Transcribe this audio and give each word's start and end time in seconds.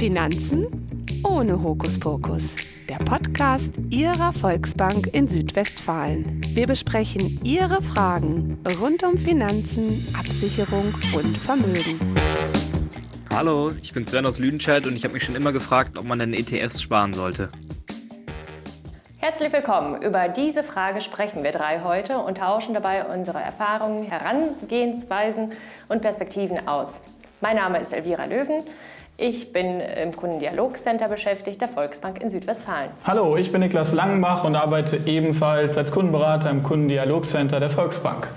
Finanzen 0.00 0.66
ohne 1.24 1.62
Hokuspokus. 1.62 2.56
Der 2.88 2.96
Podcast 3.04 3.74
Ihrer 3.90 4.32
Volksbank 4.32 5.08
in 5.08 5.28
Südwestfalen. 5.28 6.40
Wir 6.54 6.66
besprechen 6.66 7.38
Ihre 7.44 7.82
Fragen 7.82 8.58
rund 8.80 9.02
um 9.02 9.18
Finanzen, 9.18 10.08
Absicherung 10.18 10.94
und 11.14 11.36
Vermögen. 11.36 12.00
Hallo, 13.34 13.72
ich 13.82 13.92
bin 13.92 14.06
Sven 14.06 14.24
aus 14.24 14.38
Lüdenscheid 14.38 14.86
und 14.86 14.96
ich 14.96 15.04
habe 15.04 15.12
mich 15.12 15.22
schon 15.22 15.36
immer 15.36 15.52
gefragt, 15.52 15.98
ob 15.98 16.06
man 16.06 16.18
in 16.20 16.32
ETFs 16.32 16.80
sparen 16.80 17.12
sollte. 17.12 17.50
Herzlich 19.18 19.52
willkommen. 19.52 20.00
Über 20.00 20.28
diese 20.28 20.62
Frage 20.62 21.02
sprechen 21.02 21.44
wir 21.44 21.52
drei 21.52 21.82
heute 21.82 22.20
und 22.20 22.38
tauschen 22.38 22.72
dabei 22.72 23.04
unsere 23.04 23.42
Erfahrungen, 23.42 24.04
Herangehensweisen 24.04 25.52
und 25.90 26.00
Perspektiven 26.00 26.66
aus. 26.66 26.98
Mein 27.42 27.56
Name 27.56 27.80
ist 27.80 27.92
Elvira 27.92 28.24
Löwen. 28.24 28.62
Ich 29.22 29.52
bin 29.52 29.80
im 29.80 30.16
Kundendialogcenter 30.16 31.06
beschäftigt 31.06 31.60
der 31.60 31.68
Volksbank 31.68 32.22
in 32.22 32.30
Südwestfalen. 32.30 32.90
Hallo, 33.04 33.36
ich 33.36 33.52
bin 33.52 33.60
Niklas 33.60 33.92
Langenbach 33.92 34.44
und 34.44 34.56
arbeite 34.56 34.98
ebenfalls 35.04 35.76
als 35.76 35.90
Kundenberater 35.90 36.48
im 36.48 36.62
Kundendialogcenter 36.62 37.60
der 37.60 37.68
Volksbank. 37.68 38.28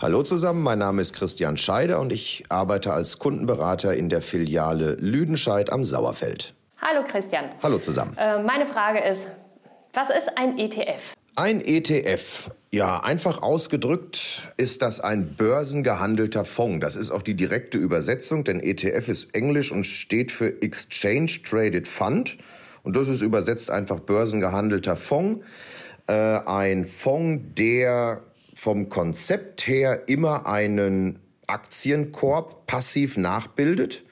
Hallo 0.00 0.24
zusammen, 0.24 0.64
mein 0.64 0.80
Name 0.80 1.00
ist 1.00 1.12
Christian 1.12 1.56
Scheider 1.56 2.00
und 2.00 2.12
ich 2.12 2.42
arbeite 2.48 2.92
als 2.92 3.20
Kundenberater 3.20 3.94
in 3.94 4.08
der 4.08 4.20
Filiale 4.20 4.96
Lüdenscheid 4.98 5.70
am 5.70 5.84
Sauerfeld. 5.84 6.54
Hallo 6.80 7.04
Christian. 7.06 7.44
Hallo 7.62 7.78
zusammen. 7.78 8.16
Äh, 8.18 8.42
meine 8.42 8.66
Frage 8.66 8.98
ist, 8.98 9.28
was 9.94 10.10
ist 10.10 10.28
ein 10.36 10.58
ETF? 10.58 11.14
Ein 11.34 11.62
ETF, 11.62 12.50
ja, 12.70 13.00
einfach 13.00 13.40
ausgedrückt 13.40 14.52
ist 14.58 14.82
das 14.82 15.00
ein 15.00 15.34
börsengehandelter 15.34 16.44
Fonds. 16.44 16.84
Das 16.84 16.94
ist 16.94 17.10
auch 17.10 17.22
die 17.22 17.34
direkte 17.34 17.78
Übersetzung, 17.78 18.44
denn 18.44 18.60
ETF 18.60 19.08
ist 19.08 19.34
Englisch 19.34 19.72
und 19.72 19.84
steht 19.84 20.30
für 20.30 20.60
Exchange 20.60 21.40
Traded 21.42 21.88
Fund. 21.88 22.36
Und 22.82 22.96
das 22.96 23.08
ist 23.08 23.22
übersetzt 23.22 23.70
einfach 23.70 24.00
börsengehandelter 24.00 24.94
Fonds. 24.94 25.42
Äh, 26.06 26.12
ein 26.12 26.84
Fonds, 26.84 27.42
der 27.56 28.20
vom 28.54 28.90
Konzept 28.90 29.66
her 29.66 30.02
immer 30.08 30.46
einen 30.46 31.18
Aktienkorb 31.46 32.66
passiv 32.66 33.16
nachbildet. 33.16 34.04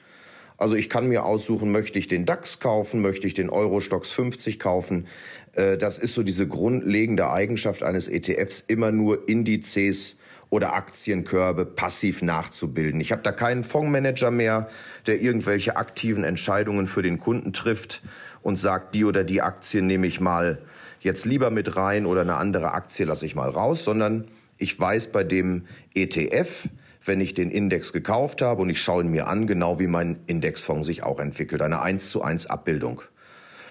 Also 0.61 0.75
ich 0.75 0.91
kann 0.91 1.07
mir 1.07 1.25
aussuchen, 1.25 1.71
möchte 1.71 1.97
ich 1.97 2.07
den 2.07 2.27
DAX 2.27 2.59
kaufen, 2.59 3.01
möchte 3.01 3.25
ich 3.25 3.33
den 3.33 3.49
Eurostox 3.49 4.11
50 4.11 4.59
kaufen. 4.59 5.07
Äh, 5.53 5.75
das 5.75 5.97
ist 5.97 6.13
so 6.13 6.21
diese 6.21 6.47
grundlegende 6.47 7.31
Eigenschaft 7.31 7.81
eines 7.81 8.07
ETFs, 8.07 8.59
immer 8.59 8.91
nur 8.91 9.27
Indizes 9.27 10.17
oder 10.51 10.73
Aktienkörbe 10.73 11.65
passiv 11.65 12.21
nachzubilden. 12.21 13.01
Ich 13.01 13.11
habe 13.11 13.23
da 13.23 13.31
keinen 13.31 13.63
Fondsmanager 13.63 14.29
mehr, 14.29 14.69
der 15.07 15.19
irgendwelche 15.19 15.77
aktiven 15.77 16.23
Entscheidungen 16.23 16.85
für 16.85 17.01
den 17.01 17.19
Kunden 17.19 17.53
trifft 17.53 18.03
und 18.43 18.57
sagt, 18.57 18.93
die 18.93 19.03
oder 19.03 19.23
die 19.23 19.41
Aktie 19.41 19.81
nehme 19.81 20.05
ich 20.05 20.19
mal 20.19 20.61
jetzt 20.99 21.25
lieber 21.25 21.49
mit 21.49 21.75
rein 21.75 22.05
oder 22.05 22.21
eine 22.21 22.35
andere 22.35 22.73
Aktie 22.73 23.07
lasse 23.07 23.25
ich 23.25 23.33
mal 23.33 23.49
raus, 23.49 23.83
sondern 23.83 24.25
ich 24.59 24.79
weiß 24.79 25.11
bei 25.11 25.23
dem 25.23 25.65
ETF, 25.95 26.67
wenn 27.03 27.21
ich 27.21 27.33
den 27.33 27.51
Index 27.51 27.93
gekauft 27.93 28.41
habe 28.41 28.61
und 28.61 28.69
ich 28.69 28.81
schaue 28.81 29.03
ihn 29.03 29.11
mir 29.11 29.27
an, 29.27 29.47
genau 29.47 29.79
wie 29.79 29.87
mein 29.87 30.19
Indexfonds 30.27 30.85
sich 30.87 31.03
auch 31.03 31.19
entwickelt. 31.19 31.61
Eine 31.61 31.81
1 31.81 32.09
zu 32.09 32.21
1 32.21 32.47
Abbildung. 32.47 33.01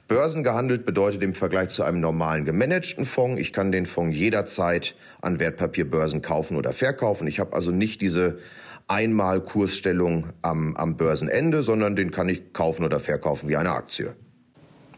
Börsengehandelt 0.08 0.84
bedeutet 0.84 1.22
im 1.22 1.34
Vergleich 1.34 1.68
zu 1.68 1.84
einem 1.84 2.00
normalen 2.00 2.44
gemanagten 2.44 3.06
Fonds, 3.06 3.40
ich 3.40 3.52
kann 3.52 3.70
den 3.70 3.86
Fonds 3.86 4.18
jederzeit 4.18 4.96
an 5.20 5.38
Wertpapierbörsen 5.38 6.20
kaufen 6.20 6.56
oder 6.56 6.72
verkaufen. 6.72 7.28
Ich 7.28 7.38
habe 7.38 7.52
also 7.52 7.70
nicht 7.70 8.00
diese 8.00 8.40
einmal 8.88 9.40
Kursstellung 9.40 10.30
am, 10.42 10.76
am 10.76 10.96
Börsenende, 10.96 11.62
sondern 11.62 11.94
den 11.94 12.10
kann 12.10 12.28
ich 12.28 12.52
kaufen 12.52 12.84
oder 12.84 12.98
verkaufen 12.98 13.48
wie 13.48 13.56
eine 13.56 13.70
Aktie. 13.70 14.14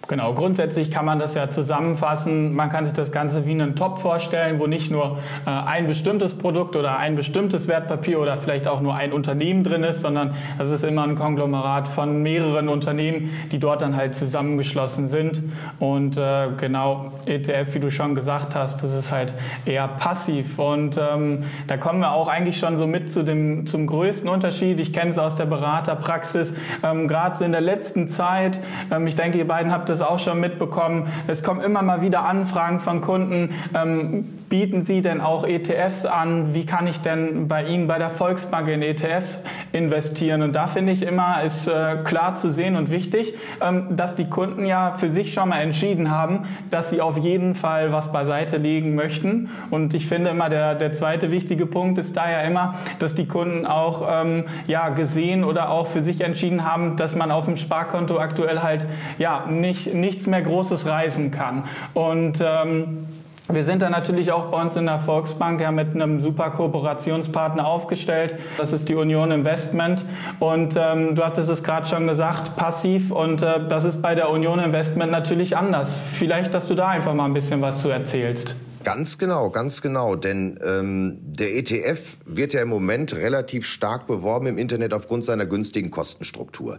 Genau, 0.09 0.35
grundsätzlich 0.35 0.91
kann 0.91 1.05
man 1.05 1.21
das 1.21 1.35
ja 1.35 1.49
zusammenfassen. 1.49 2.55
Man 2.55 2.71
kann 2.71 2.85
sich 2.85 2.95
das 2.95 3.13
Ganze 3.13 3.47
wie 3.47 3.53
einen 3.53 3.77
Top 3.77 4.01
vorstellen, 4.01 4.59
wo 4.59 4.67
nicht 4.67 4.91
nur 4.91 5.19
äh, 5.47 5.51
ein 5.51 5.87
bestimmtes 5.87 6.35
Produkt 6.35 6.75
oder 6.75 6.99
ein 6.99 7.15
bestimmtes 7.15 7.69
Wertpapier 7.69 8.19
oder 8.19 8.37
vielleicht 8.39 8.67
auch 8.67 8.81
nur 8.81 8.97
ein 8.97 9.13
Unternehmen 9.13 9.63
drin 9.63 9.85
ist, 9.85 10.01
sondern 10.01 10.35
es 10.59 10.69
ist 10.71 10.83
immer 10.83 11.05
ein 11.05 11.15
Konglomerat 11.15 11.87
von 11.87 12.21
mehreren 12.21 12.69
Unternehmen, 12.69 13.31
die 13.53 13.61
dort 13.61 13.81
dann 13.81 13.97
halt 13.97 14.17
zusammengeschlossen 14.17 15.07
sind. 15.07 15.41
Und 15.79 16.17
äh, 16.17 16.49
genau, 16.59 17.13
ETF, 17.27 17.75
wie 17.75 17.81
du 17.81 17.91
schon 17.93 18.17
gesagt 18.17 18.57
hast, 18.57 18.83
das 18.83 18.93
ist 18.93 19.13
halt 19.13 19.33
eher 19.67 19.87
passiv. 19.87 20.59
Und 20.59 20.99
ähm, 20.99 21.45
da 21.69 21.77
kommen 21.77 22.01
wir 22.01 22.11
auch 22.11 22.27
eigentlich 22.27 22.59
schon 22.59 22.77
so 22.77 22.89
mit 22.89 23.13
zu 23.13 23.23
dem, 23.23 23.67
zum 23.67 23.87
größten 23.87 24.29
Unterschied. 24.29 24.81
Ich 24.81 24.93
kenne 24.93 25.13
es 25.13 25.19
aus 25.19 25.37
der 25.37 25.47
Beraterpraxis, 25.47 26.53
ähm, 26.83 27.07
gerade 27.07 27.37
so 27.37 27.45
in 27.45 27.53
der 27.53 27.61
letzten 27.61 28.09
Zeit. 28.09 28.59
Ähm, 28.91 29.07
ich 29.07 29.15
denke, 29.15 29.39
ihr 29.39 29.47
beiden 29.47 29.71
habt 29.71 29.92
das 29.93 30.03
auch 30.03 30.19
schon 30.19 30.41
mitbekommen. 30.41 31.09
Es 31.27 31.43
kommen 31.43 31.61
immer 31.61 31.83
mal 31.83 32.03
wieder 32.03 32.25
Anfragen 32.25 32.81
von 32.81 33.01
Kunden. 33.01 33.55
Ähm, 33.75 34.42
bieten 34.53 34.83
Sie 34.83 35.01
denn 35.01 35.23
auch 35.23 35.47
ETFs 35.47 36.05
an? 36.05 36.53
Wie 36.53 36.67
kann 36.67 36.87
ich 36.87 37.01
denn 37.01 37.49
bei 37.49 37.65
Ihnen 37.65 37.87
bei 37.87 37.97
der 37.97 38.11
Volksbank 38.11 38.69
in 38.69 38.83
ETFs 38.83 39.43
investieren? 39.73 40.43
Und 40.43 40.53
da 40.53 40.67
finde 40.67 40.93
ich 40.93 41.01
immer, 41.01 41.43
ist 41.43 41.69
äh, 41.69 41.97
klar 42.05 42.35
zu 42.35 42.53
sehen 42.53 42.77
und 42.77 42.91
wichtig, 42.91 43.33
ähm, 43.63 43.97
dass 43.97 44.15
die 44.15 44.27
Kunden 44.29 44.67
ja 44.67 44.93
für 44.99 45.09
sich 45.09 45.33
schon 45.33 45.49
mal 45.49 45.63
entschieden 45.63 46.11
haben, 46.11 46.41
dass 46.71 46.91
sie 46.91 47.01
auf 47.01 47.17
jeden 47.17 47.55
Fall 47.55 47.93
was 47.93 48.13
beiseite 48.13 48.59
legen 48.59 48.95
möchten. 48.95 49.49
Und 49.71 49.95
ich 49.95 50.07
finde 50.07 50.29
immer, 50.29 50.51
der, 50.51 50.75
der 50.75 50.93
zweite 50.93 51.31
wichtige 51.31 51.65
Punkt 51.65 51.97
ist 51.97 52.15
da 52.15 52.31
ja 52.31 52.43
immer, 52.43 52.75
dass 52.99 53.15
die 53.15 53.27
Kunden 53.27 53.65
auch 53.65 54.07
ähm, 54.07 54.45
ja, 54.67 54.91
gesehen 54.91 55.45
oder 55.45 55.71
auch 55.71 55.87
für 55.87 56.03
sich 56.03 56.21
entschieden 56.21 56.71
haben, 56.71 56.99
dass 56.99 57.17
man 57.17 57.31
auf 57.31 57.47
dem 57.47 57.57
Sparkonto 57.57 58.19
aktuell 58.19 58.61
halt 58.61 58.85
ja 59.17 59.47
nicht, 59.49 59.95
nichts 59.95 60.27
mehr 60.27 60.43
Großes 60.43 60.87
reisen 60.87 61.31
kann. 61.31 61.65
Und 61.95 62.45
ähm, 62.45 63.07
wir 63.49 63.65
sind 63.65 63.83
da 63.83 63.91
natürlich 63.91 64.31
auch 64.31 64.51
bei 64.51 64.61
uns 64.63 64.77
in 64.77 64.87
der 64.87 65.01
Volksbank 65.01 65.61
ja 65.61 65.73
mit 65.73 65.95
einem 65.95 66.21
super 66.21 66.51
Kooperationspartner 66.51 67.67
aufgestellt. 67.67 68.37
Das 68.57 68.73
ist 68.73 68.89
die 68.89 68.95
Union 68.95 69.33
Investment. 69.33 70.05
Und 70.39 70.75
ähm, 70.77 71.17
du 71.17 71.25
hattest 71.25 71.51
es 71.51 71.63
gerade 71.63 71.87
schon 71.87 72.07
gesagt, 72.07 72.57
passiv. 72.57 73.11
Und 73.11 73.43
äh, 73.43 73.67
das 73.69 73.85
ist 73.85 74.01
bei 74.01 74.15
der 74.15 74.31
Union 74.31 74.61
Investment 74.61 75.11
natürlich 75.11 75.57
anders. 75.57 75.99
Vielleicht, 76.19 76.55
dass 76.55 76.69
du 76.69 76.75
da 76.75 76.89
einfach 76.89 77.15
mal 77.15 77.25
ein 77.25 77.35
bisschen 77.35 77.61
was 77.63 77.81
zu 77.81 77.89
erzählst. 77.89 78.57
Ganz 78.85 79.19
genau, 79.19 79.51
ganz 79.51 79.83
genau. 79.83 80.17
Denn 80.17 80.59
ähm, 80.65 81.19
der 81.23 81.57
ETF 81.57 82.19
wird 82.25 82.53
ja 82.53 82.63
im 82.63 82.69
Moment 82.69 83.15
relativ 83.15 83.67
stark 83.67 84.07
beworben 84.07 84.47
im 84.47 84.59
Internet 84.59 84.95
aufgrund 84.95 85.25
seiner 85.25 85.47
günstigen 85.47 85.91
Kostenstruktur 85.91 86.79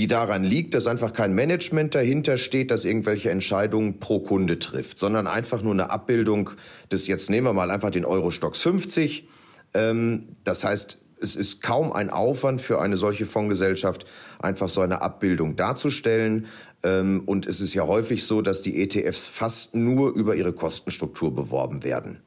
die 0.00 0.06
daran 0.06 0.44
liegt, 0.44 0.72
dass 0.72 0.86
einfach 0.86 1.12
kein 1.12 1.34
Management 1.34 1.94
dahinter 1.94 2.38
steht, 2.38 2.70
das 2.70 2.86
irgendwelche 2.86 3.28
Entscheidungen 3.28 4.00
pro 4.00 4.20
Kunde 4.20 4.58
trifft, 4.58 4.98
sondern 4.98 5.26
einfach 5.26 5.60
nur 5.60 5.74
eine 5.74 5.90
Abbildung 5.90 6.48
des, 6.90 7.06
jetzt 7.06 7.28
nehmen 7.28 7.46
wir 7.46 7.52
mal 7.52 7.70
einfach 7.70 7.90
den 7.90 8.06
Eurostox 8.06 8.60
50. 8.60 9.28
Ähm, 9.74 10.36
das 10.42 10.64
heißt, 10.64 10.96
es 11.20 11.36
ist 11.36 11.60
kaum 11.60 11.92
ein 11.92 12.08
Aufwand 12.08 12.62
für 12.62 12.80
eine 12.80 12.96
solche 12.96 13.26
Fondsgesellschaft, 13.26 14.06
einfach 14.38 14.70
so 14.70 14.80
eine 14.80 15.02
Abbildung 15.02 15.56
darzustellen. 15.56 16.46
Ähm, 16.82 17.24
und 17.26 17.46
es 17.46 17.60
ist 17.60 17.74
ja 17.74 17.86
häufig 17.86 18.24
so, 18.24 18.40
dass 18.40 18.62
die 18.62 18.82
ETFs 18.82 19.26
fast 19.26 19.74
nur 19.74 20.14
über 20.14 20.34
ihre 20.34 20.54
Kostenstruktur 20.54 21.34
beworben 21.34 21.84
werden. 21.84 22.22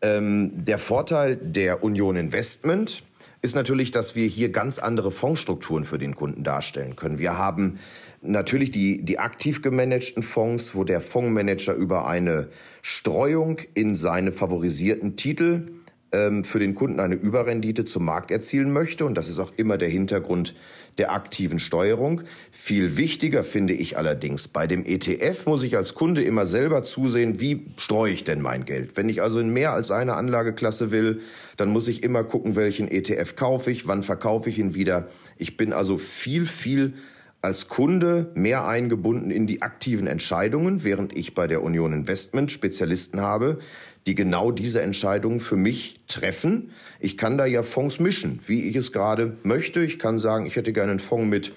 Ähm, 0.00 0.64
der 0.64 0.78
Vorteil 0.78 1.36
der 1.36 1.84
Union 1.84 2.16
Investment 2.16 3.04
ist 3.42 3.56
natürlich, 3.56 3.90
dass 3.90 4.14
wir 4.14 4.26
hier 4.26 4.50
ganz 4.50 4.78
andere 4.78 5.10
Fondsstrukturen 5.10 5.84
für 5.84 5.98
den 5.98 6.14
Kunden 6.14 6.44
darstellen 6.44 6.94
können. 6.94 7.18
Wir 7.18 7.36
haben 7.36 7.80
natürlich 8.20 8.70
die, 8.70 9.04
die 9.04 9.18
aktiv 9.18 9.62
gemanagten 9.62 10.22
Fonds, 10.22 10.76
wo 10.76 10.84
der 10.84 11.00
Fondsmanager 11.00 11.74
über 11.74 12.06
eine 12.06 12.48
Streuung 12.82 13.58
in 13.74 13.96
seine 13.96 14.30
favorisierten 14.30 15.16
Titel 15.16 15.72
ähm, 16.12 16.44
für 16.44 16.58
den 16.58 16.74
Kunden 16.74 17.00
eine 17.00 17.14
Überrendite 17.14 17.84
zum 17.84 18.04
Markt 18.04 18.30
erzielen 18.30 18.72
möchte. 18.72 19.04
Und 19.04 19.16
das 19.16 19.28
ist 19.28 19.38
auch 19.38 19.52
immer 19.56 19.78
der 19.78 19.88
Hintergrund 19.88 20.54
der 20.98 21.12
aktiven 21.12 21.58
Steuerung. 21.58 22.22
Viel 22.50 22.96
wichtiger 22.96 23.44
finde 23.44 23.72
ich 23.72 23.96
allerdings, 23.96 24.48
bei 24.48 24.66
dem 24.66 24.84
ETF 24.84 25.46
muss 25.46 25.62
ich 25.62 25.76
als 25.76 25.94
Kunde 25.94 26.22
immer 26.22 26.44
selber 26.44 26.82
zusehen, 26.82 27.40
wie 27.40 27.66
streue 27.76 28.12
ich 28.12 28.24
denn 28.24 28.42
mein 28.42 28.64
Geld. 28.64 28.96
Wenn 28.96 29.08
ich 29.08 29.22
also 29.22 29.40
in 29.40 29.52
mehr 29.52 29.72
als 29.72 29.90
eine 29.90 30.14
Anlageklasse 30.14 30.90
will, 30.90 31.20
dann 31.56 31.70
muss 31.70 31.88
ich 31.88 32.02
immer 32.02 32.24
gucken, 32.24 32.56
welchen 32.56 32.88
ETF 32.88 33.36
kaufe 33.36 33.70
ich, 33.70 33.86
wann 33.86 34.02
verkaufe 34.02 34.50
ich 34.50 34.58
ihn 34.58 34.74
wieder. 34.74 35.08
Ich 35.38 35.56
bin 35.56 35.72
also 35.72 35.96
viel, 35.98 36.46
viel 36.46 36.94
als 37.42 37.68
Kunde 37.68 38.30
mehr 38.34 38.66
eingebunden 38.66 39.32
in 39.32 39.48
die 39.48 39.62
aktiven 39.62 40.06
Entscheidungen, 40.06 40.84
während 40.84 41.16
ich 41.16 41.34
bei 41.34 41.48
der 41.48 41.62
Union 41.62 41.92
Investment 41.92 42.52
Spezialisten 42.52 43.20
habe, 43.20 43.58
die 44.06 44.14
genau 44.14 44.52
diese 44.52 44.80
Entscheidungen 44.80 45.40
für 45.40 45.56
mich 45.56 46.00
treffen. 46.06 46.70
Ich 47.00 47.18
kann 47.18 47.36
da 47.36 47.44
ja 47.44 47.64
Fonds 47.64 47.98
mischen, 47.98 48.40
wie 48.46 48.68
ich 48.68 48.76
es 48.76 48.92
gerade 48.92 49.36
möchte. 49.42 49.84
Ich 49.84 49.98
kann 49.98 50.20
sagen, 50.20 50.46
ich 50.46 50.54
hätte 50.54 50.72
gerne 50.72 50.92
einen 50.92 51.00
Fonds 51.00 51.28
mit 51.28 51.52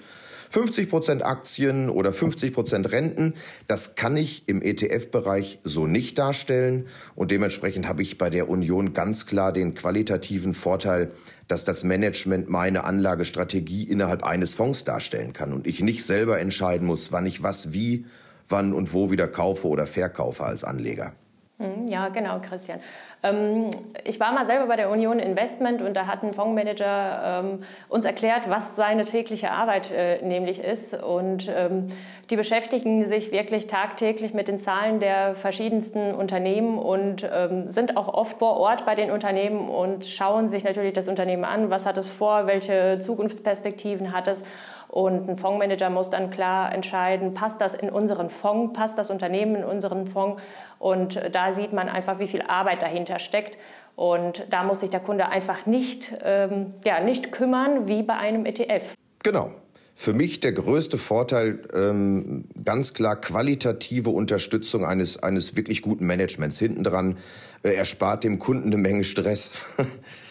50 0.50 0.88
Prozent 0.88 1.24
Aktien 1.24 1.90
oder 1.90 2.12
50 2.12 2.52
Prozent 2.52 2.92
Renten, 2.92 3.34
das 3.68 3.94
kann 3.94 4.16
ich 4.16 4.48
im 4.48 4.62
ETF-Bereich 4.62 5.58
so 5.64 5.86
nicht 5.86 6.18
darstellen. 6.18 6.86
Und 7.14 7.30
dementsprechend 7.30 7.88
habe 7.88 8.02
ich 8.02 8.18
bei 8.18 8.30
der 8.30 8.48
Union 8.48 8.92
ganz 8.92 9.26
klar 9.26 9.52
den 9.52 9.74
qualitativen 9.74 10.54
Vorteil, 10.54 11.12
dass 11.48 11.64
das 11.64 11.84
Management 11.84 12.48
meine 12.48 12.84
Anlagestrategie 12.84 13.84
innerhalb 13.84 14.24
eines 14.24 14.54
Fonds 14.54 14.84
darstellen 14.84 15.32
kann 15.32 15.52
und 15.52 15.66
ich 15.66 15.80
nicht 15.80 16.04
selber 16.04 16.40
entscheiden 16.40 16.86
muss, 16.86 17.12
wann 17.12 17.26
ich 17.26 17.42
was 17.42 17.72
wie, 17.72 18.06
wann 18.48 18.72
und 18.72 18.92
wo 18.92 19.10
wieder 19.10 19.28
kaufe 19.28 19.68
oder 19.68 19.86
verkaufe 19.86 20.44
als 20.44 20.64
Anleger. 20.64 21.14
Hm, 21.58 21.86
ja, 21.88 22.10
genau, 22.10 22.38
Christian. 22.40 22.80
Ähm, 23.22 23.70
ich 24.04 24.20
war 24.20 24.30
mal 24.32 24.44
selber 24.44 24.66
bei 24.66 24.76
der 24.76 24.90
Union 24.90 25.18
Investment 25.18 25.80
und 25.80 25.94
da 25.94 26.06
hat 26.06 26.22
ein 26.22 26.34
Fondsmanager 26.34 27.40
ähm, 27.44 27.62
uns 27.88 28.04
erklärt, 28.04 28.50
was 28.50 28.76
seine 28.76 29.06
tägliche 29.06 29.50
Arbeit 29.50 29.90
äh, 29.90 30.20
nämlich 30.20 30.62
ist. 30.62 30.92
Und 31.02 31.48
ähm, 31.48 31.88
die 32.28 32.36
beschäftigen 32.36 33.06
sich 33.06 33.32
wirklich 33.32 33.68
tagtäglich 33.68 34.34
mit 34.34 34.48
den 34.48 34.58
Zahlen 34.58 35.00
der 35.00 35.34
verschiedensten 35.34 36.12
Unternehmen 36.14 36.76
und 36.76 37.24
sind 37.66 37.96
auch 37.96 38.12
oft 38.12 38.40
vor 38.40 38.56
Ort 38.56 38.84
bei 38.84 38.96
den 38.96 39.12
Unternehmen 39.12 39.68
und 39.68 40.04
schauen 40.06 40.48
sich 40.48 40.64
natürlich 40.64 40.92
das 40.92 41.06
Unternehmen 41.06 41.44
an, 41.44 41.70
was 41.70 41.86
hat 41.86 41.98
es 41.98 42.10
vor, 42.10 42.48
welche 42.48 42.98
Zukunftsperspektiven 42.98 44.12
hat 44.12 44.26
es. 44.26 44.42
Und 44.88 45.28
ein 45.28 45.36
Fondsmanager 45.36 45.90
muss 45.90 46.10
dann 46.10 46.30
klar 46.30 46.72
entscheiden, 46.72 47.34
passt 47.34 47.60
das 47.60 47.74
in 47.74 47.90
unseren 47.90 48.28
Fonds, 48.28 48.72
passt 48.78 48.98
das 48.98 49.10
Unternehmen 49.10 49.56
in 49.56 49.64
unseren 49.64 50.06
Fonds. 50.06 50.42
Und 50.78 51.20
da 51.32 51.52
sieht 51.52 51.72
man 51.72 51.88
einfach, 51.88 52.18
wie 52.18 52.28
viel 52.28 52.42
Arbeit 52.42 52.82
dahinter 52.82 53.18
steckt. 53.18 53.56
Und 53.96 54.46
da 54.50 54.62
muss 54.62 54.80
sich 54.80 54.90
der 54.90 55.00
Kunde 55.00 55.28
einfach 55.28 55.66
nicht, 55.66 56.16
ähm, 56.22 56.74
ja, 56.84 57.00
nicht 57.00 57.32
kümmern 57.32 57.88
wie 57.88 58.02
bei 58.02 58.14
einem 58.14 58.44
ETF. 58.44 58.94
Genau. 59.22 59.50
Für 59.98 60.12
mich 60.12 60.40
der 60.40 60.52
größte 60.52 60.98
Vorteil, 60.98 61.60
ähm, 61.72 62.44
ganz 62.62 62.92
klar 62.92 63.16
qualitative 63.16 64.10
Unterstützung 64.10 64.84
eines, 64.84 65.22
eines 65.22 65.56
wirklich 65.56 65.80
guten 65.80 66.06
Managements. 66.06 66.58
Hinten 66.58 66.84
dran 66.84 67.16
äh, 67.62 67.72
erspart 67.72 68.22
dem 68.22 68.38
Kunden 68.38 68.66
eine 68.66 68.76
Menge 68.76 69.04
Stress. 69.04 69.54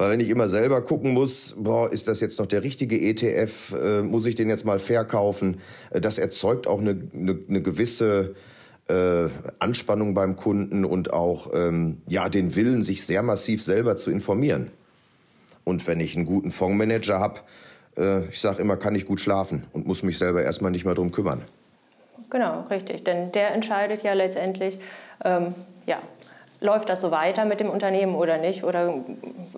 Weil 0.00 0.12
wenn 0.12 0.20
ich 0.20 0.30
immer 0.30 0.48
selber 0.48 0.80
gucken 0.80 1.12
muss, 1.12 1.54
boah, 1.58 1.92
ist 1.92 2.08
das 2.08 2.22
jetzt 2.22 2.38
noch 2.38 2.46
der 2.46 2.62
richtige 2.62 2.98
ETF, 2.98 3.74
äh, 3.74 4.00
muss 4.00 4.24
ich 4.24 4.34
den 4.34 4.48
jetzt 4.48 4.64
mal 4.64 4.78
verkaufen, 4.78 5.60
äh, 5.90 6.00
das 6.00 6.16
erzeugt 6.16 6.66
auch 6.66 6.80
eine, 6.80 6.98
eine, 7.14 7.38
eine 7.46 7.60
gewisse 7.60 8.34
äh, 8.88 9.28
Anspannung 9.58 10.14
beim 10.14 10.36
Kunden 10.36 10.86
und 10.86 11.12
auch 11.12 11.50
ähm, 11.52 12.00
ja 12.06 12.30
den 12.30 12.56
Willen, 12.56 12.82
sich 12.82 13.04
sehr 13.04 13.22
massiv 13.22 13.62
selber 13.62 13.98
zu 13.98 14.10
informieren. 14.10 14.70
Und 15.64 15.86
wenn 15.86 16.00
ich 16.00 16.16
einen 16.16 16.24
guten 16.24 16.50
Fondsmanager 16.50 17.20
habe, 17.20 17.40
äh, 17.98 18.24
ich 18.30 18.40
sage 18.40 18.62
immer, 18.62 18.78
kann 18.78 18.94
ich 18.94 19.04
gut 19.04 19.20
schlafen 19.20 19.66
und 19.74 19.86
muss 19.86 20.02
mich 20.02 20.16
selber 20.16 20.42
erstmal 20.42 20.70
nicht 20.70 20.86
mehr 20.86 20.94
drum 20.94 21.12
kümmern. 21.12 21.42
Genau, 22.30 22.62
richtig. 22.70 23.04
Denn 23.04 23.32
der 23.32 23.52
entscheidet 23.52 24.02
ja 24.02 24.14
letztendlich, 24.14 24.78
ähm, 25.22 25.54
ja, 25.84 26.00
läuft 26.60 26.88
das 26.88 27.00
so 27.00 27.10
weiter 27.10 27.44
mit 27.44 27.60
dem 27.60 27.70
Unternehmen 27.70 28.14
oder 28.14 28.38
nicht? 28.38 28.64
Oder 28.64 28.94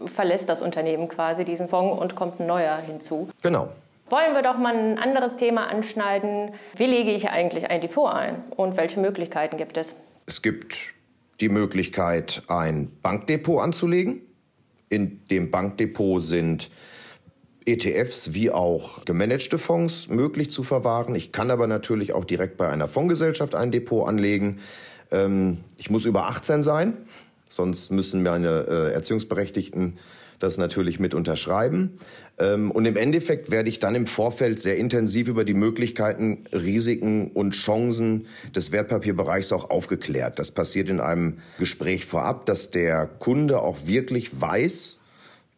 verlässt 0.06 0.48
das 0.48 0.62
Unternehmen 0.62 1.08
quasi 1.08 1.44
diesen 1.44 1.68
Fonds 1.68 2.00
und 2.00 2.16
kommt 2.16 2.40
ein 2.40 2.46
neuer 2.46 2.76
hinzu? 2.76 3.28
Genau. 3.42 3.68
Wollen 4.08 4.34
wir 4.34 4.42
doch 4.42 4.58
mal 4.58 4.76
ein 4.76 4.98
anderes 4.98 5.36
Thema 5.36 5.68
anschneiden. 5.68 6.52
Wie 6.76 6.86
lege 6.86 7.12
ich 7.12 7.30
eigentlich 7.30 7.70
ein 7.70 7.80
Depot 7.80 8.12
ein 8.12 8.42
und 8.56 8.76
welche 8.76 9.00
Möglichkeiten 9.00 9.56
gibt 9.56 9.76
es? 9.76 9.94
Es 10.26 10.42
gibt 10.42 10.94
die 11.40 11.48
Möglichkeit, 11.48 12.42
ein 12.46 12.92
Bankdepot 13.02 13.62
anzulegen. 13.62 14.22
In 14.88 15.22
dem 15.30 15.50
Bankdepot 15.50 16.20
sind 16.20 16.70
ETFs 17.64 18.34
wie 18.34 18.50
auch 18.50 19.04
gemanagte 19.04 19.56
Fonds 19.56 20.08
möglich 20.08 20.50
zu 20.50 20.62
verwahren. 20.62 21.14
Ich 21.14 21.32
kann 21.32 21.50
aber 21.50 21.66
natürlich 21.66 22.12
auch 22.12 22.24
direkt 22.24 22.56
bei 22.56 22.68
einer 22.68 22.88
Fondsgesellschaft 22.88 23.54
ein 23.54 23.70
Depot 23.70 24.06
anlegen. 24.06 24.60
Ähm, 25.12 25.58
ich 25.76 25.90
muss 25.90 26.04
über 26.04 26.26
18 26.26 26.64
sein, 26.64 26.94
sonst 27.48 27.92
müssen 27.92 28.22
meine 28.22 28.66
äh, 28.68 28.92
Erziehungsberechtigten 28.92 29.98
das 30.42 30.58
natürlich 30.58 30.98
mit 30.98 31.14
unterschreiben. 31.14 31.98
Ähm, 32.38 32.70
und 32.70 32.84
im 32.84 32.96
Endeffekt 32.96 33.50
werde 33.50 33.68
ich 33.68 33.78
dann 33.78 33.94
im 33.94 34.06
Vorfeld 34.06 34.60
sehr 34.60 34.76
intensiv 34.76 35.28
über 35.28 35.44
die 35.44 35.54
Möglichkeiten, 35.54 36.44
Risiken 36.52 37.30
und 37.30 37.54
Chancen 37.54 38.26
des 38.54 38.72
Wertpapierbereichs 38.72 39.52
auch 39.52 39.70
aufgeklärt. 39.70 40.38
Das 40.38 40.50
passiert 40.50 40.88
in 40.88 41.00
einem 41.00 41.38
Gespräch 41.58 42.06
vorab, 42.06 42.46
dass 42.46 42.70
der 42.70 43.06
Kunde 43.06 43.60
auch 43.60 43.86
wirklich 43.86 44.40
weiß, 44.40 44.98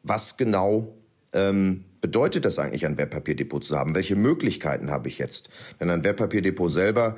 was 0.02 0.36
genau 0.36 0.92
ähm, 1.32 1.84
bedeutet 2.02 2.44
das 2.44 2.58
eigentlich, 2.58 2.84
ein 2.84 2.98
Wertpapierdepot 2.98 3.64
zu 3.64 3.78
haben? 3.78 3.94
Welche 3.94 4.16
Möglichkeiten 4.16 4.90
habe 4.90 5.08
ich 5.08 5.18
jetzt? 5.18 5.48
Denn 5.80 5.88
ein 5.88 6.04
Wertpapierdepot 6.04 6.70
selber 6.70 7.16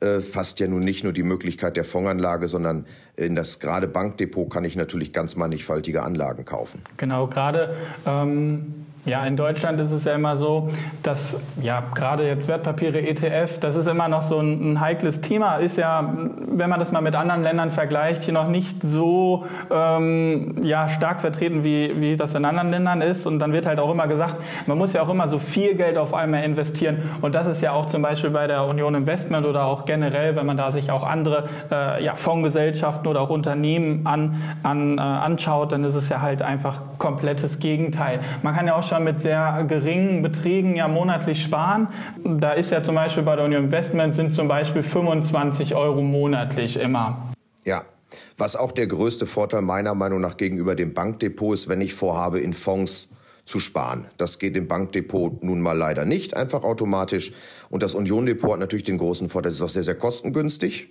äh, 0.00 0.20
fasst 0.20 0.60
ja 0.60 0.68
nun 0.68 0.80
nicht 0.80 1.04
nur 1.04 1.12
die 1.12 1.22
Möglichkeit 1.22 1.76
der 1.76 1.84
Fondsanlage, 1.84 2.48
sondern 2.48 2.86
in 3.16 3.34
das 3.34 3.60
gerade 3.60 3.88
Bankdepot 3.88 4.50
kann 4.50 4.64
ich 4.64 4.76
natürlich 4.76 5.12
ganz 5.12 5.36
mannigfaltige 5.36 6.02
Anlagen 6.02 6.44
kaufen. 6.44 6.82
Genau, 6.96 7.26
gerade 7.26 7.76
ähm 8.06 8.86
ja, 9.06 9.24
in 9.24 9.36
Deutschland 9.36 9.80
ist 9.80 9.92
es 9.92 10.04
ja 10.04 10.14
immer 10.14 10.36
so, 10.36 10.68
dass 11.04 11.40
ja 11.62 11.80
gerade 11.94 12.26
jetzt 12.26 12.48
Wertpapiere, 12.48 13.00
ETF, 13.00 13.60
das 13.60 13.76
ist 13.76 13.86
immer 13.86 14.08
noch 14.08 14.20
so 14.20 14.40
ein, 14.40 14.72
ein, 14.72 14.80
heikles 14.80 15.20
Thema. 15.20 15.56
Ist 15.56 15.76
ja, 15.76 16.12
wenn 16.48 16.68
man 16.68 16.80
das 16.80 16.90
mal 16.90 17.00
mit 17.00 17.14
anderen 17.14 17.44
Ländern 17.44 17.70
vergleicht, 17.70 18.24
hier 18.24 18.34
noch 18.34 18.48
nicht 18.48 18.82
so 18.82 19.46
ähm, 19.70 20.56
ja, 20.62 20.88
stark 20.88 21.20
vertreten, 21.20 21.62
wie, 21.62 22.00
wie 22.00 22.16
das 22.16 22.34
in 22.34 22.44
anderen 22.44 22.70
Ländern 22.72 23.00
ist. 23.00 23.26
Und 23.26 23.38
dann 23.38 23.52
wird 23.52 23.64
halt 23.64 23.78
auch 23.78 23.92
immer 23.92 24.08
gesagt, 24.08 24.36
man 24.66 24.76
muss 24.76 24.92
ja 24.92 25.02
auch 25.02 25.08
immer 25.08 25.28
so 25.28 25.38
viel 25.38 25.76
Geld 25.76 25.98
auf 25.98 26.12
einmal 26.12 26.42
investieren. 26.42 26.98
Und 27.22 27.36
das 27.36 27.46
ist 27.46 27.62
ja 27.62 27.72
auch 27.72 27.86
zum 27.86 28.02
Beispiel 28.02 28.30
bei 28.30 28.48
der 28.48 28.64
Union 28.64 28.96
Investment 28.96 29.46
oder 29.46 29.66
auch 29.66 29.84
generell, 29.84 30.34
wenn 30.34 30.46
man 30.46 30.56
da 30.56 30.72
sich 30.72 30.90
auch 30.90 31.04
andere 31.04 31.48
äh, 31.70 32.04
ja, 32.04 32.16
Fondsgesellschaften 32.16 33.06
oder 33.06 33.20
auch 33.20 33.30
Unternehmen 33.30 34.04
an, 34.04 34.42
an, 34.64 34.98
äh, 34.98 35.00
anschaut, 35.00 35.70
dann 35.70 35.84
ist 35.84 35.94
es 35.94 36.08
ja 36.08 36.20
halt 36.20 36.42
einfach 36.42 36.80
komplettes 36.98 37.60
Gegenteil. 37.60 38.18
Man 38.42 38.52
kann 38.54 38.66
ja 38.66 38.74
auch 38.74 38.82
schon 38.82 38.95
schon 38.96 39.04
mit 39.04 39.20
sehr 39.20 39.64
geringen 39.68 40.22
Beträgen 40.22 40.76
ja 40.76 40.88
monatlich 40.88 41.42
sparen. 41.42 41.88
Da 42.24 42.52
ist 42.52 42.70
ja 42.70 42.82
zum 42.82 42.94
Beispiel 42.94 43.22
bei 43.22 43.36
der 43.36 43.44
Union 43.44 43.64
Investment 43.64 44.14
sind 44.14 44.32
zum 44.32 44.48
Beispiel 44.48 44.82
25 44.82 45.74
Euro 45.74 46.02
monatlich 46.02 46.78
immer. 46.78 47.32
Ja, 47.64 47.84
was 48.38 48.56
auch 48.56 48.72
der 48.72 48.86
größte 48.86 49.26
Vorteil 49.26 49.62
meiner 49.62 49.94
Meinung 49.94 50.20
nach 50.20 50.36
gegenüber 50.36 50.74
dem 50.74 50.94
Bankdepot 50.94 51.54
ist, 51.54 51.68
wenn 51.68 51.80
ich 51.80 51.94
vorhabe, 51.94 52.40
in 52.40 52.54
Fonds 52.54 53.08
zu 53.44 53.60
sparen. 53.60 54.06
Das 54.16 54.38
geht 54.38 54.56
im 54.56 54.66
Bankdepot 54.66 55.44
nun 55.44 55.60
mal 55.60 55.76
leider 55.76 56.04
nicht 56.04 56.34
einfach 56.34 56.64
automatisch. 56.64 57.32
Und 57.70 57.82
das 57.82 57.94
Union-Depot 57.94 58.52
hat 58.52 58.60
natürlich 58.60 58.84
den 58.84 58.98
großen 58.98 59.28
Vorteil, 59.28 59.50
es 59.50 59.56
ist 59.56 59.62
auch 59.62 59.68
sehr, 59.68 59.84
sehr 59.84 59.94
kostengünstig. 59.94 60.88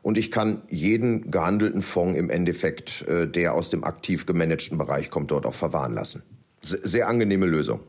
Und 0.00 0.16
ich 0.16 0.30
kann 0.30 0.62
jeden 0.70 1.30
gehandelten 1.30 1.82
Fonds 1.82 2.16
im 2.16 2.30
Endeffekt, 2.30 3.02
äh, 3.08 3.26
der 3.26 3.54
aus 3.54 3.68
dem 3.68 3.84
aktiv 3.84 4.26
gemanagten 4.26 4.78
Bereich 4.78 5.10
kommt, 5.10 5.32
dort 5.32 5.44
auch 5.44 5.54
verwahren 5.54 5.92
lassen 5.92 6.22
sehr 6.62 7.08
angenehme 7.08 7.46
Lösung. 7.46 7.80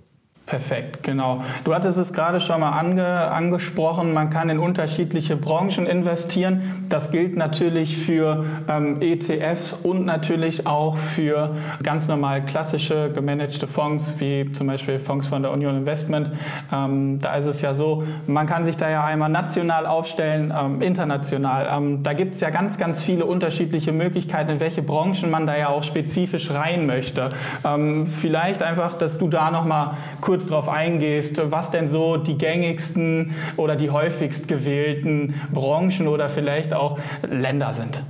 Perfekt, 0.50 1.04
genau. 1.04 1.44
Du 1.64 1.76
hattest 1.76 2.00
es 2.00 2.12
gerade 2.12 2.40
schon 2.40 2.62
mal 2.62 2.72
ange, 2.72 3.06
angesprochen, 3.06 4.14
man 4.14 4.32
kann 4.32 4.50
in 4.50 4.58
unterschiedliche 4.58 5.38
Branchen 5.38 5.86
investieren. 5.86 6.88
Das 6.90 7.12
gilt 7.12 7.38
natürlich 7.38 7.96
für 7.96 8.46
ähm, 8.68 9.00
ETFs 9.00 9.74
und 9.74 10.06
natürlich 10.06 10.66
auch 10.66 10.98
für 10.98 11.56
ganz 11.84 12.08
normal 12.08 12.46
klassische 12.46 13.12
gemanagte 13.14 13.68
Fonds, 13.68 14.20
wie 14.20 14.52
zum 14.54 14.66
Beispiel 14.66 14.98
Fonds 14.98 15.28
von 15.28 15.44
der 15.44 15.52
Union 15.52 15.78
Investment. 15.78 16.32
Ähm, 16.74 17.20
da 17.20 17.36
ist 17.36 17.46
es 17.46 17.62
ja 17.62 17.76
so, 17.76 18.04
man 18.26 18.48
kann 18.48 18.66
sich 18.66 18.76
da 18.76 18.90
ja 18.90 19.04
einmal 19.04 19.30
national 19.30 19.86
aufstellen, 19.86 20.52
ähm, 20.60 20.82
international. 20.82 21.68
Ähm, 21.72 22.02
da 22.02 22.14
gibt 22.14 22.34
es 22.34 22.42
ja 22.42 22.50
ganz, 22.50 22.80
ganz 22.80 23.04
viele 23.04 23.26
unterschiedliche 23.26 23.92
Möglichkeiten, 23.92 24.54
in 24.54 24.60
welche 24.60 24.82
Branchen 24.82 25.30
man 25.30 25.46
da 25.46 25.56
ja 25.56 25.70
auch 25.70 25.84
spezifisch 25.84 26.50
rein 26.50 26.88
möchte. 26.88 27.34
Ähm, 27.64 28.08
vielleicht 28.08 28.64
einfach, 28.64 28.98
dass 28.98 29.20
du 29.20 29.28
da 29.28 29.52
noch 29.52 29.66
mal 29.66 29.98
kurz 30.22 30.39
kurz 30.40 30.48
darauf 30.50 30.70
eingehst, 30.70 31.36
was 31.52 31.70
denn 31.72 31.90
so 31.90 32.16
die 32.16 32.38
gängigsten 32.38 33.34
oder 33.58 33.76
die 33.76 33.90
häufigst 33.90 34.48
gewählten 34.48 35.34
Branchen 35.52 36.08
oder 36.08 36.30
vielleicht 36.30 36.74
auch 36.74 36.98
Länder 37.30 37.74
sind. 37.74 38.04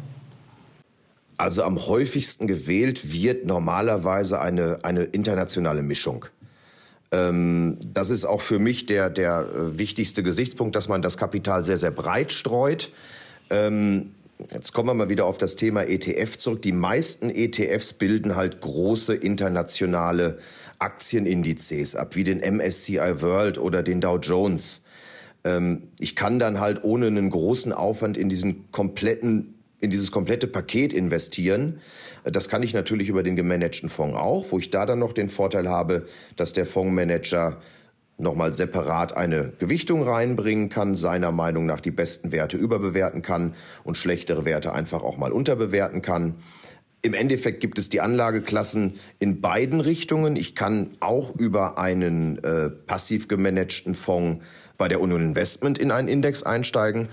Also 1.38 1.63
am 1.63 1.88
häufigsten 1.88 2.45
gewählt 2.45 3.13
wird 3.13 3.48
normalerweise 3.48 4.41
eine, 4.41 4.79
eine 4.83 5.03
internationale 5.05 5.81
Mischung. 5.81 6.25
Ähm, 7.12 7.77
das 7.81 8.12
ist 8.12 8.25
auch 8.25 8.41
für 8.41 8.59
mich 8.59 8.86
der, 8.86 9.09
der 9.09 9.48
wichtigste 9.77 10.21
Gesichtspunkt, 10.21 10.75
dass 10.75 10.88
man 10.88 11.01
das 11.01 11.17
Kapital 11.17 11.63
sehr, 11.63 11.77
sehr 11.77 11.91
breit 11.91 12.31
streut. 12.31 12.91
Ähm, 13.50 14.12
Jetzt 14.39 14.72
kommen 14.72 14.88
wir 14.88 14.93
mal 14.93 15.10
wieder 15.10 15.25
auf 15.25 15.38
das 15.38 15.58
Thema 15.58 15.84
ETF 15.84 16.38
zurück. 16.38 16.62
Die 16.62 16.72
meisten 16.72 17.29
ETFs 17.29 17.91
bilden 17.91 18.38
halt 18.38 18.62
große 18.62 19.13
internationale 19.13 20.38
Aktienindizes 20.79 21.98
ab, 21.98 22.15
wie 22.15 22.24
den 22.24 22.39
MSCI 22.39 23.22
World 23.22 23.58
oder 23.58 23.84
den 23.84 24.00
Dow 24.00 24.17
Jones. 24.17 24.86
Ähm, 25.43 25.89
ich 26.00 26.15
kann 26.15 26.39
dann 26.39 26.62
halt 26.62 26.86
ohne 26.86 27.08
einen 27.08 27.29
großen 27.29 27.74
Aufwand 27.74 28.17
in 28.17 28.29
diesen 28.29 28.72
kompletten 28.72 29.55
in 29.81 29.89
dieses 29.89 30.12
komplette 30.12 30.48
Paket 30.48 30.91
investieren. 30.91 31.79
Das 32.25 32.50
kann 32.50 32.63
ich 32.63 32.74
natürlich 32.74 33.08
über 33.08 33.24
den 33.24 33.38
gemanagten 33.38 33.88
Fonds 33.88 34.17
auch, 34.17 34.51
wo 34.51 34.60
ich 34.60 34.72
da 34.72 34.86
dann 34.86 35.00
noch 35.00 35.13
den 35.13 35.29
Vorteil 35.29 35.69
habe, 35.69 36.05
dass 36.36 36.51
der 36.51 36.65
Fondsmanager 36.65 37.62
nochmal 38.20 38.54
separat 38.54 39.16
eine 39.16 39.54
Gewichtung 39.60 40.04
reinbringen 40.04 40.70
kann, 40.70 40.96
seiner 40.96 41.32
Meinung 41.32 41.66
nach 41.66 41.80
die 41.80 41.92
besten 41.92 42.32
Werte 42.32 42.58
überbewerten 42.58 43.22
kann 43.22 43.56
und 43.84 43.98
schlechtere 43.98 44.46
Werte 44.46 44.74
einfach 44.74 45.04
auch 45.04 45.18
mal 45.18 45.32
unterbewerten 45.32 46.02
kann. 46.02 46.36
Im 47.02 47.14
Endeffekt 47.14 47.62
gibt 47.62 47.80
es 47.80 47.88
die 47.88 48.02
Anlageklassen 48.02 48.96
in 49.20 49.40
beiden 49.40 49.80
Richtungen. 49.80 50.36
Ich 50.36 50.54
kann 50.54 50.98
auch 51.00 51.34
über 51.34 51.78
einen 51.78 52.44
äh, 52.44 52.70
passiv 52.70 53.30
gemanagten 53.30 53.96
Fonds 53.96 54.44
bei 54.78 54.90
der 54.90 55.00
Union 55.00 55.22
Investment 55.22 55.78
in 55.78 55.92
einen 55.92 56.10
Index 56.10 56.44
einsteigen. 56.44 57.08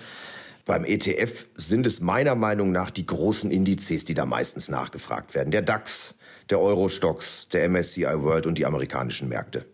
Beim 0.65 0.85
ETF 0.85 1.47
sind 1.55 1.87
es 1.87 2.01
meiner 2.01 2.35
Meinung 2.35 2.73
nach 2.73 2.91
die 2.91 3.07
großen 3.07 3.53
Indizes, 3.53 4.05
die 4.05 4.15
da 4.15 4.27
meistens 4.27 4.69
nachgefragt 4.69 5.37
werden. 5.37 5.53
Der 5.53 5.63
DAX, 5.63 6.17
der 6.51 6.61
Eurostox, 6.61 7.49
der 7.51 7.69
MSCI 7.69 8.23
World 8.23 8.47
und 8.47 8.59
die 8.59 8.67
amerikanischen 8.67 9.29
Märkte 9.29 9.67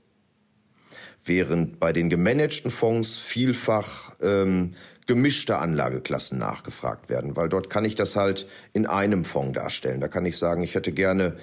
während 1.25 1.79
bei 1.79 1.93
den 1.93 2.11
gemanagten 2.11 2.71
Fonds 2.71 3.17
vielfach 3.19 4.17
ähm, 4.21 4.75
gemischte 5.07 5.59
Anlageklassen 5.59 6.39
nachgefragt 6.39 7.09
werden, 7.09 7.37
weil 7.37 7.49
dort 7.49 7.71
kann 7.71 7.85
ich 7.85 7.95
das 7.95 8.17
halt 8.17 8.47
in 8.73 8.87
einem 8.87 9.25
Fonds 9.25 9.55
darstellen. 9.55 10.01
Da 10.01 10.09
kann 10.09 10.27
ich 10.27 10.39
sagen, 10.39 10.63
ich 10.63 10.75
hätte 10.75 10.93
gerne 10.93 11.37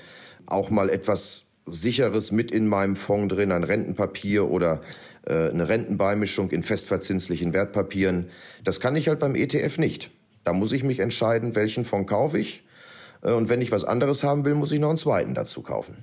auch 0.45 0.69
mal 0.69 0.89
etwas 0.89 1.45
Sicheres 1.65 2.31
mit 2.31 2.51
in 2.51 2.67
meinem 2.67 2.95
Fonds 2.95 3.33
drin, 3.33 3.51
ein 3.51 3.63
Rentenpapier 3.63 4.49
oder 4.49 4.81
äh, 5.25 5.49
eine 5.49 5.69
Rentenbeimischung 5.69 6.51
in 6.51 6.63
festverzinslichen 6.63 7.53
Wertpapieren. 7.53 8.29
Das 8.63 8.79
kann 8.79 8.95
ich 8.95 9.07
halt 9.07 9.19
beim 9.19 9.35
ETF 9.35 9.77
nicht. 9.77 10.11
Da 10.43 10.53
muss 10.53 10.71
ich 10.71 10.83
mich 10.83 10.99
entscheiden, 10.99 11.55
welchen 11.55 11.85
Fonds 11.85 12.09
kaufe 12.09 12.39
ich. 12.39 12.63
Äh, 13.21 13.31
und 13.31 13.49
wenn 13.49 13.61
ich 13.61 13.71
was 13.71 13.83
anderes 13.83 14.23
haben 14.23 14.45
will, 14.45 14.55
muss 14.55 14.71
ich 14.71 14.79
noch 14.79 14.89
einen 14.89 14.97
zweiten 14.97 15.35
dazu 15.35 15.61
kaufen. 15.61 15.97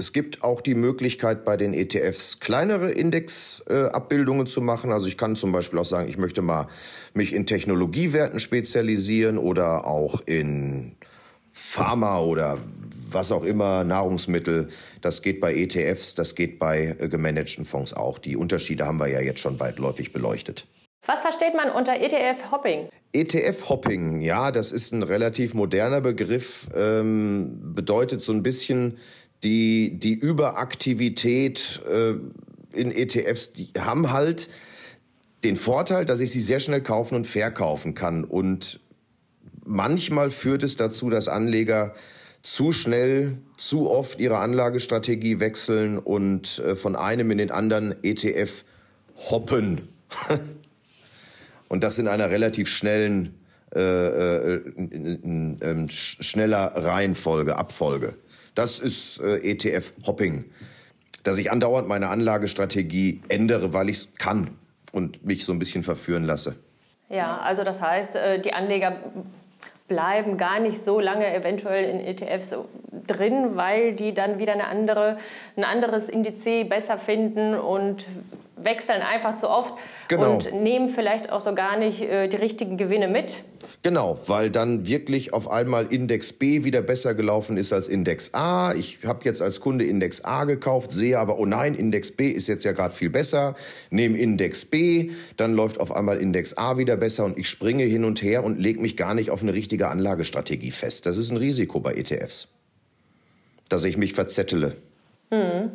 Es 0.00 0.14
gibt 0.14 0.42
auch 0.42 0.62
die 0.62 0.74
Möglichkeit, 0.74 1.44
bei 1.44 1.58
den 1.58 1.74
ETFs 1.74 2.40
kleinere 2.40 2.90
Indexabbildungen 2.90 4.46
äh, 4.46 4.48
zu 4.48 4.62
machen. 4.62 4.92
Also 4.92 5.08
ich 5.08 5.18
kann 5.18 5.36
zum 5.36 5.52
Beispiel 5.52 5.78
auch 5.78 5.84
sagen, 5.84 6.08
ich 6.08 6.16
möchte 6.16 6.40
mal 6.40 6.68
mich 7.12 7.34
in 7.34 7.44
Technologiewerten 7.44 8.40
spezialisieren 8.40 9.36
oder 9.36 9.86
auch 9.86 10.22
in 10.24 10.96
Pharma 11.52 12.18
oder 12.20 12.56
was 13.10 13.30
auch 13.30 13.44
immer, 13.44 13.84
Nahrungsmittel. 13.84 14.70
Das 15.02 15.20
geht 15.20 15.38
bei 15.38 15.52
ETFs, 15.54 16.14
das 16.14 16.34
geht 16.34 16.58
bei 16.58 16.96
äh, 16.98 17.08
gemanagten 17.10 17.66
Fonds 17.66 17.92
auch. 17.92 18.18
Die 18.18 18.38
Unterschiede 18.38 18.86
haben 18.86 19.00
wir 19.00 19.08
ja 19.08 19.20
jetzt 19.20 19.40
schon 19.40 19.60
weitläufig 19.60 20.14
beleuchtet. 20.14 20.66
Was 21.06 21.20
versteht 21.20 21.54
man 21.54 21.70
unter 21.70 21.94
ETF-Hopping? 21.94 22.88
ETF-Hopping, 23.12 24.20
ja, 24.20 24.50
das 24.50 24.70
ist 24.70 24.92
ein 24.92 25.02
relativ 25.02 25.54
moderner 25.54 26.00
Begriff, 26.00 26.68
ähm, 26.74 27.74
bedeutet 27.74 28.20
so 28.20 28.32
ein 28.32 28.42
bisschen 28.42 28.98
die, 29.44 29.98
die 29.98 30.14
Überaktivität 30.14 31.80
äh, 31.88 32.14
in 32.72 32.92
ETFs, 32.92 33.52
die 33.52 33.68
haben 33.78 34.12
halt 34.12 34.50
den 35.44 35.56
Vorteil, 35.56 36.04
dass 36.04 36.20
ich 36.20 36.30
sie 36.30 36.40
sehr 36.40 36.60
schnell 36.60 36.82
kaufen 36.82 37.14
und 37.14 37.26
verkaufen 37.26 37.94
kann. 37.94 38.24
Und 38.24 38.80
manchmal 39.64 40.30
führt 40.30 40.62
es 40.62 40.76
dazu, 40.76 41.10
dass 41.10 41.28
Anleger 41.28 41.94
zu 42.42 42.72
schnell, 42.72 43.38
zu 43.56 43.90
oft 43.90 44.18
ihre 44.20 44.38
Anlagestrategie 44.38 45.40
wechseln 45.40 45.98
und 45.98 46.58
äh, 46.58 46.74
von 46.74 46.96
einem 46.96 47.30
in 47.30 47.38
den 47.38 47.50
anderen 47.50 47.94
ETF 48.02 48.64
hoppen. 49.30 49.88
und 51.68 51.84
das 51.84 51.98
in 51.98 52.08
einer 52.08 52.30
relativ 52.30 52.68
schnellen, 52.68 53.34
äh, 53.74 53.80
äh, 53.80 54.56
in, 54.76 54.90
in, 54.90 55.22
in, 55.22 55.58
ähm, 55.62 55.88
schneller 55.88 56.72
Reihenfolge, 56.74 57.56
Abfolge. 57.56 58.14
Das 58.54 58.78
ist 58.78 59.20
äh, 59.20 59.38
ETF-Hopping. 59.38 60.44
Dass 61.22 61.38
ich 61.38 61.50
andauernd 61.50 61.86
meine 61.86 62.08
Anlagestrategie 62.08 63.20
ändere, 63.28 63.72
weil 63.72 63.90
ich 63.90 63.96
es 63.96 64.14
kann 64.16 64.56
und 64.92 65.24
mich 65.24 65.44
so 65.44 65.52
ein 65.52 65.58
bisschen 65.58 65.82
verführen 65.82 66.24
lasse. 66.24 66.56
Ja, 67.08 67.38
also 67.38 67.64
das 67.64 67.80
heißt, 67.80 68.16
äh, 68.16 68.40
die 68.40 68.52
Anleger 68.52 68.96
bleiben 69.88 70.36
gar 70.38 70.60
nicht 70.60 70.82
so 70.84 71.00
lange 71.00 71.34
eventuell 71.34 71.84
in 71.84 72.00
ETFs 72.00 72.54
drin, 73.08 73.56
weil 73.56 73.94
die 73.94 74.14
dann 74.14 74.38
wieder 74.38 74.52
eine 74.52 74.68
andere, 74.68 75.16
ein 75.56 75.64
anderes 75.64 76.08
Indiz 76.08 76.44
besser 76.44 76.96
finden 76.96 77.54
und 77.54 78.06
wechseln 78.56 79.02
einfach 79.02 79.34
zu 79.34 79.50
oft 79.50 79.74
genau. 80.06 80.34
und 80.34 80.52
nehmen 80.54 80.90
vielleicht 80.90 81.32
auch 81.32 81.40
so 81.40 81.54
gar 81.54 81.76
nicht 81.76 82.02
äh, 82.02 82.28
die 82.28 82.36
richtigen 82.36 82.76
Gewinne 82.76 83.08
mit. 83.08 83.42
Genau, 83.82 84.18
weil 84.26 84.50
dann 84.50 84.86
wirklich 84.86 85.32
auf 85.32 85.50
einmal 85.50 85.86
Index 85.86 86.32
B 86.32 86.64
wieder 86.64 86.82
besser 86.82 87.14
gelaufen 87.14 87.56
ist 87.56 87.72
als 87.72 87.88
Index 87.88 88.34
A. 88.34 88.74
Ich 88.74 88.98
habe 89.04 89.24
jetzt 89.24 89.40
als 89.40 89.60
Kunde 89.60 89.84
Index 89.84 90.24
A 90.24 90.44
gekauft, 90.44 90.92
sehe 90.92 91.18
aber, 91.18 91.38
oh 91.38 91.46
nein, 91.46 91.74
Index 91.74 92.12
B 92.12 92.30
ist 92.30 92.46
jetzt 92.46 92.64
ja 92.64 92.72
gerade 92.72 92.94
viel 92.94 93.10
besser. 93.10 93.54
Nehme 93.90 94.18
Index 94.18 94.64
B, 94.64 95.10
dann 95.36 95.54
läuft 95.54 95.80
auf 95.80 95.92
einmal 95.92 96.18
Index 96.18 96.56
A 96.56 96.78
wieder 96.78 96.96
besser 96.96 97.24
und 97.24 97.38
ich 97.38 97.48
springe 97.48 97.84
hin 97.84 98.04
und 98.04 98.22
her 98.22 98.44
und 98.44 98.58
lege 98.58 98.80
mich 98.80 98.96
gar 98.96 99.14
nicht 99.14 99.30
auf 99.30 99.42
eine 99.42 99.54
richtige 99.54 99.88
Anlagestrategie 99.88 100.70
fest. 100.70 101.06
Das 101.06 101.16
ist 101.16 101.30
ein 101.30 101.36
Risiko 101.36 101.80
bei 101.80 101.94
ETFs, 101.94 102.48
dass 103.68 103.84
ich 103.84 103.96
mich 103.96 104.12
verzettele. 104.12 104.76
Mhm. 105.30 105.70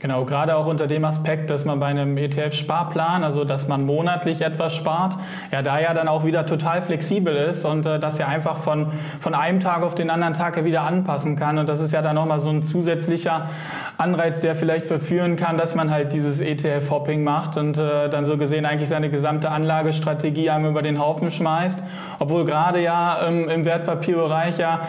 Genau, 0.00 0.24
gerade 0.24 0.56
auch 0.56 0.64
unter 0.64 0.86
dem 0.86 1.04
Aspekt, 1.04 1.50
dass 1.50 1.66
man 1.66 1.78
bei 1.78 1.88
einem 1.88 2.16
ETF-Sparplan, 2.16 3.22
also 3.22 3.44
dass 3.44 3.68
man 3.68 3.84
monatlich 3.84 4.40
etwas 4.40 4.74
spart, 4.74 5.16
ja 5.52 5.60
da 5.60 5.78
ja 5.78 5.92
dann 5.92 6.08
auch 6.08 6.24
wieder 6.24 6.46
total 6.46 6.80
flexibel 6.80 7.36
ist 7.36 7.66
und 7.66 7.84
äh, 7.84 7.98
das 7.98 8.16
ja 8.16 8.26
einfach 8.26 8.60
von, 8.60 8.92
von 9.20 9.34
einem 9.34 9.60
Tag 9.60 9.82
auf 9.82 9.94
den 9.94 10.08
anderen 10.08 10.32
Tag 10.32 10.56
ja 10.56 10.64
wieder 10.64 10.84
anpassen 10.84 11.36
kann. 11.36 11.58
Und 11.58 11.68
das 11.68 11.80
ist 11.80 11.92
ja 11.92 12.00
dann 12.00 12.14
nochmal 12.14 12.40
so 12.40 12.48
ein 12.48 12.62
zusätzlicher 12.62 13.50
Anreiz, 13.98 14.40
der 14.40 14.54
vielleicht 14.54 14.86
verführen 14.86 15.36
kann, 15.36 15.58
dass 15.58 15.74
man 15.74 15.90
halt 15.90 16.14
dieses 16.14 16.40
ETF-Hopping 16.40 17.22
macht 17.22 17.58
und 17.58 17.76
äh, 17.76 18.08
dann 18.08 18.24
so 18.24 18.38
gesehen 18.38 18.64
eigentlich 18.64 18.88
seine 18.88 19.10
gesamte 19.10 19.50
Anlagestrategie 19.50 20.48
einem 20.48 20.70
über 20.70 20.80
den 20.80 20.98
Haufen 20.98 21.30
schmeißt. 21.30 21.82
Obwohl 22.18 22.46
gerade 22.46 22.80
ja 22.80 23.28
ähm, 23.28 23.50
im 23.50 23.66
Wertpapierbereich 23.66 24.56
ja 24.56 24.80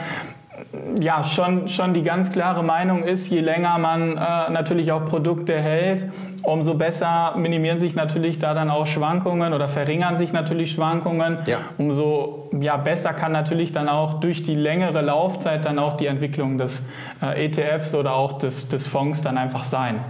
ja, 0.99 1.23
schon, 1.23 1.69
schon 1.69 1.93
die 1.93 2.03
ganz 2.03 2.31
klare 2.31 2.63
Meinung 2.63 3.03
ist, 3.03 3.29
je 3.29 3.41
länger 3.41 3.77
man 3.77 4.17
äh, 4.17 4.49
natürlich 4.51 4.91
auch 4.91 5.05
Produkte 5.05 5.59
hält, 5.59 6.09
umso 6.43 6.73
besser 6.73 7.35
minimieren 7.37 7.79
sich 7.79 7.95
natürlich 7.95 8.39
da 8.39 8.53
dann 8.53 8.69
auch 8.69 8.87
Schwankungen 8.87 9.53
oder 9.53 9.69
verringern 9.69 10.17
sich 10.17 10.33
natürlich 10.33 10.71
Schwankungen. 10.71 11.39
Ja. 11.45 11.59
Umso 11.77 12.49
ja, 12.59 12.77
besser 12.77 13.13
kann 13.13 13.31
natürlich 13.31 13.71
dann 13.71 13.87
auch 13.87 14.19
durch 14.19 14.43
die 14.43 14.55
längere 14.55 15.01
Laufzeit 15.01 15.65
dann 15.65 15.79
auch 15.79 15.97
die 15.97 16.07
Entwicklung 16.07 16.57
des 16.57 16.81
äh, 17.21 17.45
ETFs 17.45 17.93
oder 17.93 18.13
auch 18.13 18.37
des, 18.39 18.69
des 18.69 18.87
Fonds 18.87 19.21
dann 19.21 19.37
einfach 19.37 19.65
sein. 19.65 20.03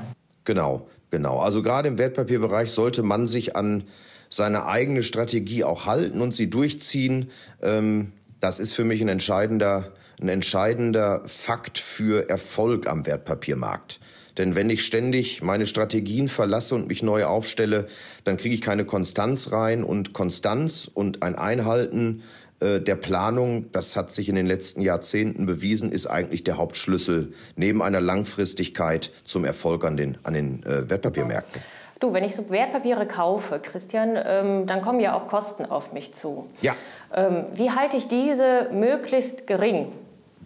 Genau, 0.46 0.88
genau. 1.10 1.40
Also 1.40 1.62
gerade 1.62 1.88
im 1.88 1.98
Wertpapierbereich 1.98 2.72
sollte 2.72 3.04
man 3.04 3.28
sich 3.28 3.56
an 3.56 3.84
seine 4.30 4.66
eigene 4.66 5.04
Strategie 5.04 5.64
auch 5.64 5.86
halten 5.86 6.22
und 6.22 6.34
sie 6.34 6.50
durchziehen. 6.50 7.30
Ähm, 7.62 8.14
das 8.40 8.60
ist 8.60 8.72
für 8.72 8.86
mich 8.86 9.02
ein 9.02 9.10
entscheidender 9.10 9.92
ein 10.22 10.30
entscheidender 10.30 11.22
Fakt 11.26 11.78
für 11.78 12.30
Erfolg 12.30 12.88
am 12.88 13.06
Wertpapiermarkt. 13.06 14.00
Denn 14.38 14.56
wenn 14.56 14.70
ich 14.70 14.86
ständig 14.86 15.42
meine 15.42 15.68
Strategien 15.68 16.30
verlasse 16.30 16.76
und 16.76 16.88
mich 16.88 17.04
neu 17.04 17.26
aufstelle, 17.26 17.88
dann 18.24 18.38
kriege 18.38 18.56
ich 18.56 18.62
keine 18.62 18.86
Konstanz 18.86 19.52
rein. 19.52 19.84
Und 19.84 20.14
Konstanz 20.14 20.90
und 20.94 21.22
ein 21.22 21.36
Einhalten 21.36 22.24
äh, 22.62 22.80
der 22.80 22.96
Planung, 22.96 23.72
das 23.72 23.96
hat 23.96 24.12
sich 24.12 24.30
in 24.30 24.36
den 24.36 24.46
letzten 24.46 24.82
Jahrzehnten 24.82 25.46
bewiesen, 25.46 25.92
ist 25.92 26.08
eigentlich 26.08 26.44
der 26.44 26.58
Hauptschlüssel 26.58 27.34
neben 27.56 27.82
einer 27.82 28.02
Langfristigkeit 28.02 29.12
zum 29.26 29.44
Erfolg 29.44 29.84
an 29.84 29.98
den, 29.98 30.18
an 30.24 30.34
den 30.34 30.64
äh, 30.64 30.90
Wertpapiermärkten. 30.90 31.62
Du, 32.00 32.14
wenn 32.14 32.24
ich 32.24 32.36
so 32.36 32.50
Wertpapiere 32.50 33.06
kaufe, 33.06 33.60
Christian, 33.60 34.18
ähm, 34.18 34.66
dann 34.66 34.82
kommen 34.82 35.00
ja 35.00 35.14
auch 35.14 35.28
Kosten 35.28 35.66
auf 35.66 35.94
mich 35.94 36.16
zu. 36.16 36.50
Ja. 36.62 36.76
Ähm, 37.14 37.46
wie 37.54 37.70
halte 37.70 37.98
ich 37.98 38.08
diese 38.08 38.70
möglichst 38.72 39.46
gering? 39.46 39.88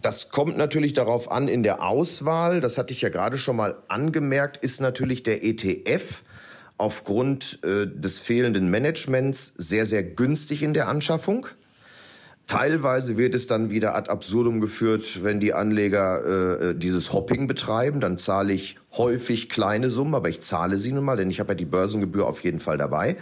Das 0.06 0.30
kommt 0.30 0.56
natürlich 0.56 0.94
darauf 0.94 1.32
an 1.32 1.48
in 1.48 1.64
der 1.64 1.82
Auswahl. 1.82 2.62
Das 2.62 2.78
hatte 2.78 2.94
ich 2.94 3.02
ja 3.02 3.10
gerade 3.10 3.40
schon 3.40 3.56
mal 3.56 3.78
angemerkt, 3.88 4.58
ist 4.58 4.80
natürlich 4.80 5.24
der 5.24 5.44
ETF 5.44 6.22
aufgrund 6.78 7.58
äh, 7.64 7.88
des 7.88 8.20
fehlenden 8.20 8.70
Managements 8.70 9.52
sehr, 9.58 9.84
sehr 9.88 10.04
günstig 10.04 10.62
in 10.62 10.76
der 10.76 10.90
Anschaffung. 10.90 11.48
Teilweise 12.46 13.18
wird 13.18 13.34
es 13.34 13.48
dann 13.48 13.72
wieder 13.72 13.96
ad 13.96 14.12
absurdum 14.12 14.62
geführt, 14.62 15.24
wenn 15.24 15.40
die 15.40 15.56
Anleger 15.56 16.22
äh, 16.24 16.70
äh, 16.70 16.76
dieses 16.76 17.12
Hopping 17.12 17.48
betreiben. 17.48 18.00
Dann 18.00 18.20
zahle 18.20 18.54
ich 18.54 18.78
häufig 18.96 19.50
kleine 19.50 19.90
Summen, 19.90 20.14
aber 20.14 20.30
ich 20.30 20.40
zahle 20.42 20.78
sie 20.78 20.92
nun 20.92 21.04
mal, 21.04 21.18
denn 21.18 21.32
ich 21.32 21.40
habe 21.40 21.54
ja 21.54 21.56
die 21.56 21.66
Börsengebühr 21.66 22.28
auf 22.28 22.44
jeden 22.44 22.60
Fall 22.60 22.78
dabei. 22.78 23.18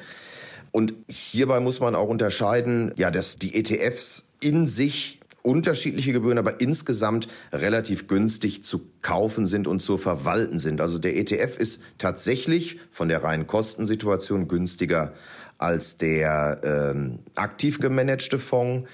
Und 0.74 0.94
hierbei 1.08 1.62
muss 1.62 1.80
man 1.80 1.96
auch 1.96 2.10
unterscheiden, 2.10 2.92
ja, 2.98 3.10
dass 3.10 3.38
die 3.38 3.56
ETFs 3.56 4.26
in 4.42 4.68
sich 4.68 5.22
unterschiedliche 5.44 6.14
Gebühren, 6.14 6.38
aber 6.38 6.60
insgesamt 6.62 7.28
relativ 7.52 8.08
günstig 8.08 8.64
zu 8.64 8.82
kaufen 9.02 9.46
sind 9.46 9.68
und 9.68 9.82
zu 9.82 9.98
verwalten 9.98 10.58
sind. 10.58 10.82
Also 10.82 10.98
der 10.98 11.16
ETF 11.18 11.58
ist 11.58 11.84
tatsächlich 11.98 12.80
von 12.92 13.10
der 13.10 13.24
reinen 13.24 13.46
Kostensituation 13.46 14.48
günstiger 14.48 15.14
als 15.58 15.98
der 15.98 16.62
ähm, 16.64 17.20
aktiv 17.36 17.80
gemanagte 17.80 18.40
Fonds. 18.40 18.90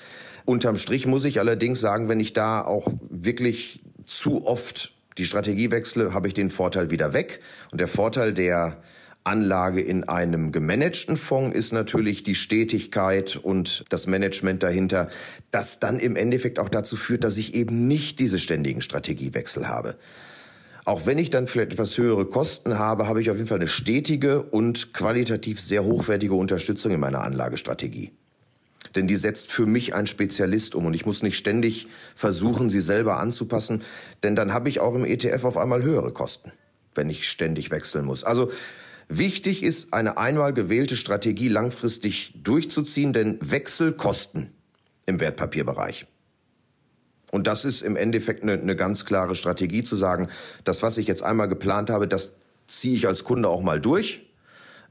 Unterm 0.46 0.77
Strich 0.77 1.06
muss 1.06 1.25
ich 1.25 1.39
allerdings 1.39 1.79
sagen, 1.79 2.10
wenn 2.10 2.20
ich 2.20 2.34
da 2.34 2.63
auch 2.63 2.91
wirklich 3.10 3.82
zu 4.06 4.46
oft 4.46 4.94
die 5.18 5.25
Strategie 5.25 5.70
wechsle, 5.72 6.13
habe 6.13 6.27
ich 6.27 6.34
den 6.34 6.50
Vorteil 6.50 6.89
wieder 6.89 7.13
weg. 7.13 7.41
Und 7.72 7.79
der 7.79 7.88
Vorteil 7.88 8.34
der 8.34 8.82
Anlage 9.29 9.79
in 9.79 10.03
einem 10.05 10.51
gemanagten 10.51 11.15
Fonds 11.15 11.55
ist 11.55 11.71
natürlich 11.71 12.24
die 12.24 12.36
Stetigkeit 12.36 13.38
und 13.38 13.86
das 13.89 14.07
Management 14.07 14.63
dahinter, 14.63 15.07
das 15.51 15.79
dann 15.79 16.00
im 16.00 16.15
Endeffekt 16.15 16.59
auch 16.59 16.69
dazu 16.69 16.98
führt, 16.98 17.24
dass 17.24 17.38
ich 17.38 17.53
eben 17.53 17.88
nicht 17.88 18.19
diese 18.19 18.39
ständigen 18.39 18.81
Strategiewechsel 18.81 19.67
habe. 19.67 19.95
Auch 20.83 21.05
wenn 21.05 21.19
ich 21.19 21.29
dann 21.29 21.45
vielleicht 21.45 21.74
etwas 21.74 21.98
höhere 22.00 22.25
Kosten 22.25 22.79
habe, 22.79 23.07
habe 23.07 23.21
ich 23.21 23.29
auf 23.29 23.38
jeden 23.38 23.48
Fall 23.48 23.59
eine 23.59 23.67
stetige 23.67 24.41
und 24.41 24.91
qualitativ 24.93 25.62
sehr 25.62 25.83
hochwertige 25.83 26.33
Unterstützung 26.33 26.91
in 26.91 27.00
meiner 27.00 27.21
Anlagestrategie. 27.21 28.12
Denn 28.95 29.05
die 29.05 29.17
setzt 29.17 29.51
für 29.51 29.67
mich 29.67 29.93
ein 29.93 30.07
Spezialist 30.07 30.74
um 30.74 30.88
und 30.88 30.95
ich 30.95 31.05
muss 31.05 31.21
nicht 31.21 31.38
ständig 31.38 31.88
versuchen, 32.15 32.69
sie 32.69 32.81
selber 32.81 33.19
anzupassen, 33.19 33.83
denn 34.24 34.36
dann 34.36 34.51
habe 34.51 34.69
ich 34.69 34.79
auch 34.79 34.95
im 34.95 35.05
ETF 35.05 35.45
auf 35.45 35.57
einmal 35.57 35.83
höhere 35.83 36.12
Kosten, 36.12 36.51
wenn 36.95 37.12
ich 37.12 37.29
ständig 37.29 37.69
wechseln 37.69 38.05
muss. 38.05 38.24
Also 38.24 38.50
wichtig 39.10 39.63
ist, 39.63 39.94
eine 39.94 40.18
einmal 40.18 40.54
gewählte 40.54 40.96
Strategie 40.96 41.50
langfristig 41.50 42.34
durchzuziehen, 42.42 43.12
denn 43.12 43.38
Wechsel 43.42 43.92
kosten 43.92 44.54
im 45.06 45.20
Wertpapierbereich. 45.20 46.08
Und 47.32 47.48
das 47.48 47.66
ist 47.66 47.82
im 47.82 47.96
Endeffekt 47.96 48.42
eine, 48.42 48.54
eine 48.54 48.75
ganz 48.75 49.06
klare 49.06 49.36
Strategie 49.36 49.84
zu 49.84 49.96
sagen, 49.96 50.30
das, 50.63 50.82
was 50.82 50.98
ich 50.98 51.08
jetzt 51.08 51.24
einmal 51.24 51.48
geplant 51.48 51.89
habe, 51.89 52.08
das 52.08 52.34
ziehe 52.68 52.96
ich 52.96 53.08
als 53.08 53.24
Kunde 53.24 53.50
auch 53.50 53.62
mal 53.62 53.82
durch 53.82 54.30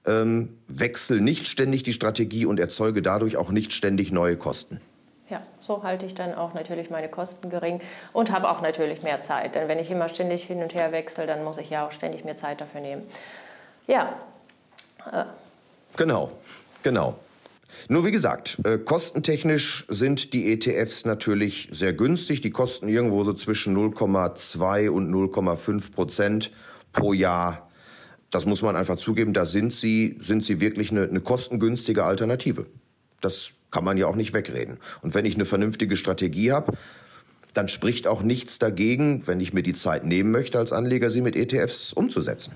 ähm, 0.08 0.58
wechsle 0.68 1.20
nicht 1.20 1.46
ständig 1.46 1.82
die 1.82 1.92
Strategie 1.92 2.46
und 2.46 2.58
erzeuge 2.58 3.02
dadurch 3.02 3.36
auch 3.36 3.50
nicht 3.50 3.72
ständig 3.72 4.10
neue 4.10 4.36
Kosten. 4.36 4.80
Ja, 5.28 5.42
so 5.60 5.82
halte 5.82 6.06
ich 6.06 6.14
dann 6.14 6.34
auch 6.34 6.54
natürlich 6.54 6.88
meine 6.88 7.10
Kosten 7.10 7.50
gering 7.50 7.80
und 8.14 8.32
habe 8.32 8.48
auch 8.48 8.62
natürlich 8.62 9.02
mehr 9.02 9.20
Zeit. 9.20 9.54
Denn 9.54 9.68
wenn 9.68 9.78
ich 9.78 9.90
immer 9.90 10.08
ständig 10.08 10.44
hin 10.44 10.62
und 10.62 10.74
her 10.74 10.90
wechsle, 10.90 11.26
dann 11.26 11.44
muss 11.44 11.58
ich 11.58 11.68
ja 11.68 11.86
auch 11.86 11.92
ständig 11.92 12.24
mehr 12.24 12.36
Zeit 12.36 12.62
dafür 12.62 12.80
nehmen. 12.80 13.02
Ja. 13.88 14.16
Äh. 15.10 15.24
Genau, 15.96 16.30
genau. 16.84 17.18
Nur 17.88 18.04
wie 18.06 18.12
gesagt, 18.12 18.58
äh, 18.64 18.78
kostentechnisch 18.78 19.84
sind 19.88 20.32
die 20.32 20.52
ETFs 20.52 21.04
natürlich 21.04 21.68
sehr 21.72 21.92
günstig. 21.92 22.40
Die 22.40 22.50
kosten 22.50 22.88
irgendwo 22.88 23.24
so 23.24 23.32
zwischen 23.32 23.76
0,2 23.76 24.88
und 24.88 25.12
0,5 25.12 25.92
Prozent 25.92 26.52
pro 26.92 27.12
Jahr 27.12 27.68
das 28.30 28.44
muss 28.44 28.62
man 28.62 28.76
einfach 28.76 28.96
zugeben, 28.96 29.32
da 29.32 29.46
sind 29.46 29.72
sie, 29.72 30.16
sind 30.20 30.44
sie 30.44 30.60
wirklich 30.60 30.90
eine, 30.90 31.04
eine 31.04 31.20
kostengünstige 31.20 32.04
Alternative. 32.04 32.66
Das 33.20 33.52
kann 33.70 33.84
man 33.84 33.96
ja 33.96 34.06
auch 34.06 34.16
nicht 34.16 34.34
wegreden. 34.34 34.78
Und 35.02 35.14
wenn 35.14 35.24
ich 35.24 35.34
eine 35.34 35.44
vernünftige 35.44 35.96
Strategie 35.96 36.52
habe, 36.52 36.74
dann 37.54 37.68
spricht 37.68 38.06
auch 38.06 38.22
nichts 38.22 38.58
dagegen, 38.58 39.26
wenn 39.26 39.40
ich 39.40 39.52
mir 39.52 39.62
die 39.62 39.72
Zeit 39.72 40.04
nehmen 40.04 40.30
möchte, 40.30 40.58
als 40.58 40.72
Anleger 40.72 41.10
sie 41.10 41.22
mit 41.22 41.36
ETFs 41.36 41.92
umzusetzen. 41.92 42.52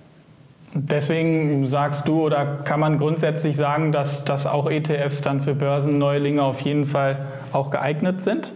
Deswegen 0.74 1.66
sagst 1.66 2.08
du 2.08 2.22
oder 2.22 2.62
kann 2.64 2.80
man 2.80 2.96
grundsätzlich 2.96 3.56
sagen, 3.56 3.92
dass, 3.92 4.24
dass 4.24 4.46
auch 4.46 4.70
ETFs 4.70 5.20
dann 5.20 5.42
für 5.42 5.54
Börsenneulinge 5.54 6.42
auf 6.42 6.60
jeden 6.60 6.86
Fall 6.86 7.26
auch 7.52 7.70
geeignet 7.70 8.22
sind? 8.22 8.52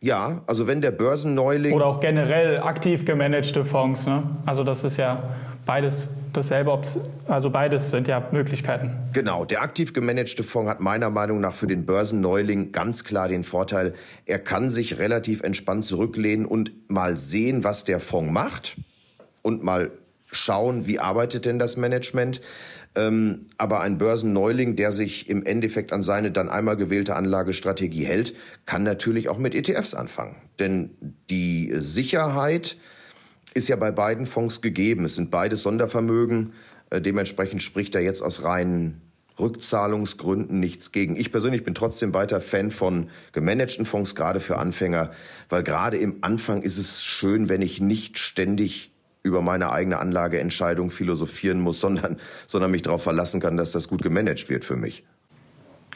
Ja, 0.00 0.42
also 0.46 0.66
wenn 0.66 0.80
der 0.80 0.90
Börsenneuling. 0.90 1.74
Oder 1.74 1.86
auch 1.86 2.00
generell 2.00 2.58
aktiv 2.58 3.04
gemanagte 3.04 3.64
Fonds. 3.64 4.06
Ne? 4.06 4.22
Also 4.46 4.64
das 4.64 4.84
ist 4.84 4.96
ja 4.96 5.22
beides 5.66 6.08
dasselbe, 6.32 6.80
also 7.26 7.50
beides 7.50 7.90
sind 7.90 8.08
ja 8.08 8.26
Möglichkeiten. 8.32 8.92
Genau, 9.12 9.44
der 9.44 9.62
aktiv 9.62 9.92
gemanagte 9.92 10.42
Fonds 10.42 10.70
hat 10.70 10.80
meiner 10.80 11.10
Meinung 11.10 11.40
nach 11.40 11.54
für 11.54 11.66
den 11.66 11.84
Börsenneuling 11.84 12.72
ganz 12.72 13.04
klar 13.04 13.28
den 13.28 13.44
Vorteil, 13.44 13.94
er 14.24 14.38
kann 14.38 14.70
sich 14.70 14.98
relativ 14.98 15.42
entspannt 15.42 15.84
zurücklehnen 15.84 16.46
und 16.46 16.72
mal 16.88 17.18
sehen, 17.18 17.64
was 17.64 17.84
der 17.84 18.00
Fonds 18.00 18.32
macht 18.32 18.76
und 19.42 19.62
mal 19.62 19.90
schauen, 20.30 20.86
wie 20.86 20.98
arbeitet 20.98 21.44
denn 21.44 21.58
das 21.58 21.76
Management. 21.76 22.40
Ähm, 22.94 23.46
aber 23.56 23.80
ein 23.80 23.98
Börsenneuling, 23.98 24.76
der 24.76 24.92
sich 24.92 25.28
im 25.28 25.44
Endeffekt 25.44 25.92
an 25.92 26.02
seine 26.02 26.30
dann 26.30 26.48
einmal 26.48 26.76
gewählte 26.76 27.16
Anlagestrategie 27.16 28.04
hält, 28.04 28.34
kann 28.66 28.82
natürlich 28.82 29.28
auch 29.28 29.38
mit 29.38 29.54
ETFs 29.54 29.94
anfangen. 29.94 30.36
Denn 30.58 30.90
die 31.30 31.72
Sicherheit, 31.78 32.76
ist 33.54 33.68
ja 33.68 33.76
bei 33.76 33.90
beiden 33.90 34.26
Fonds 34.26 34.60
gegeben. 34.60 35.04
Es 35.04 35.16
sind 35.16 35.30
beide 35.30 35.56
Sondervermögen. 35.56 36.52
Äh, 36.90 37.00
dementsprechend 37.00 37.62
spricht 37.62 37.94
er 37.94 38.00
jetzt 38.00 38.22
aus 38.22 38.42
reinen 38.42 39.02
Rückzahlungsgründen 39.38 40.58
nichts 40.58 40.90
gegen. 40.90 41.16
Ich 41.16 41.30
persönlich 41.30 41.64
bin 41.64 41.74
trotzdem 41.74 42.12
weiter 42.12 42.40
Fan 42.40 42.70
von 42.70 43.10
gemanagten 43.32 43.84
Fonds, 43.84 44.14
gerade 44.14 44.40
für 44.40 44.58
Anfänger, 44.58 45.12
weil 45.48 45.62
gerade 45.62 45.96
im 45.96 46.18
Anfang 46.22 46.62
ist 46.62 46.78
es 46.78 47.04
schön, 47.04 47.48
wenn 47.48 47.62
ich 47.62 47.80
nicht 47.80 48.18
ständig 48.18 48.90
über 49.22 49.42
meine 49.42 49.72
eigene 49.72 49.98
Anlageentscheidung 49.98 50.90
philosophieren 50.90 51.60
muss, 51.60 51.80
sondern, 51.88 52.16
sondern 52.46 52.70
mich 52.70 52.82
darauf 52.82 53.02
verlassen 53.02 53.40
kann, 53.40 53.56
dass 53.56 53.72
das 53.72 53.88
gut 53.88 54.02
gemanagt 54.02 54.48
wird 54.48 54.64
für 54.64 54.76
mich. 54.76 55.04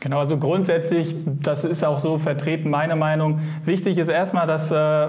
Genau, 0.00 0.18
also 0.18 0.36
grundsätzlich, 0.36 1.14
das 1.24 1.62
ist 1.62 1.84
auch 1.84 2.00
so 2.00 2.18
vertreten, 2.18 2.70
meine 2.70 2.96
Meinung. 2.96 3.40
Wichtig 3.64 3.98
ist 3.98 4.08
erstmal, 4.08 4.48
dass 4.48 4.72
äh, 4.72 5.08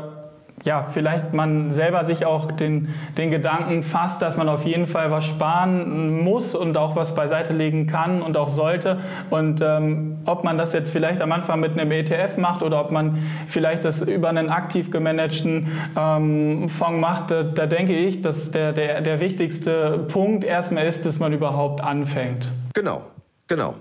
ja, 0.63 0.87
vielleicht 0.93 1.33
man 1.33 1.71
selber 1.71 2.05
sich 2.05 2.25
auch 2.25 2.51
den, 2.51 2.89
den 3.17 3.31
Gedanken 3.31 3.83
fasst, 3.83 4.21
dass 4.21 4.37
man 4.37 4.47
auf 4.47 4.65
jeden 4.65 4.87
Fall 4.87 5.11
was 5.11 5.25
sparen 5.25 6.23
muss 6.23 6.55
und 6.55 6.77
auch 6.77 6.95
was 6.95 7.15
beiseite 7.15 7.53
legen 7.53 7.87
kann 7.87 8.21
und 8.21 8.37
auch 8.37 8.49
sollte. 8.49 8.99
Und 9.29 9.61
ähm, 9.61 10.19
ob 10.25 10.43
man 10.43 10.57
das 10.57 10.73
jetzt 10.73 10.91
vielleicht 10.91 11.21
am 11.21 11.31
Anfang 11.31 11.59
mit 11.59 11.77
einem 11.77 11.91
ETF 11.91 12.37
macht 12.37 12.63
oder 12.63 12.79
ob 12.79 12.91
man 12.91 13.23
vielleicht 13.47 13.83
das 13.83 14.01
über 14.01 14.29
einen 14.29 14.49
aktiv 14.49 14.89
gemanagten 14.89 15.71
ähm, 15.97 16.69
Fonds 16.69 17.01
macht, 17.01 17.31
da, 17.31 17.43
da 17.43 17.65
denke 17.65 17.93
ich, 17.97 18.21
dass 18.21 18.51
der, 18.51 18.71
der, 18.71 19.01
der 19.01 19.19
wichtigste 19.19 20.05
Punkt 20.07 20.45
erstmal 20.45 20.85
ist, 20.85 21.05
dass 21.05 21.19
man 21.19 21.33
überhaupt 21.33 21.81
anfängt. 21.81 22.49
Genau, 22.73 23.01
genau. 23.47 23.75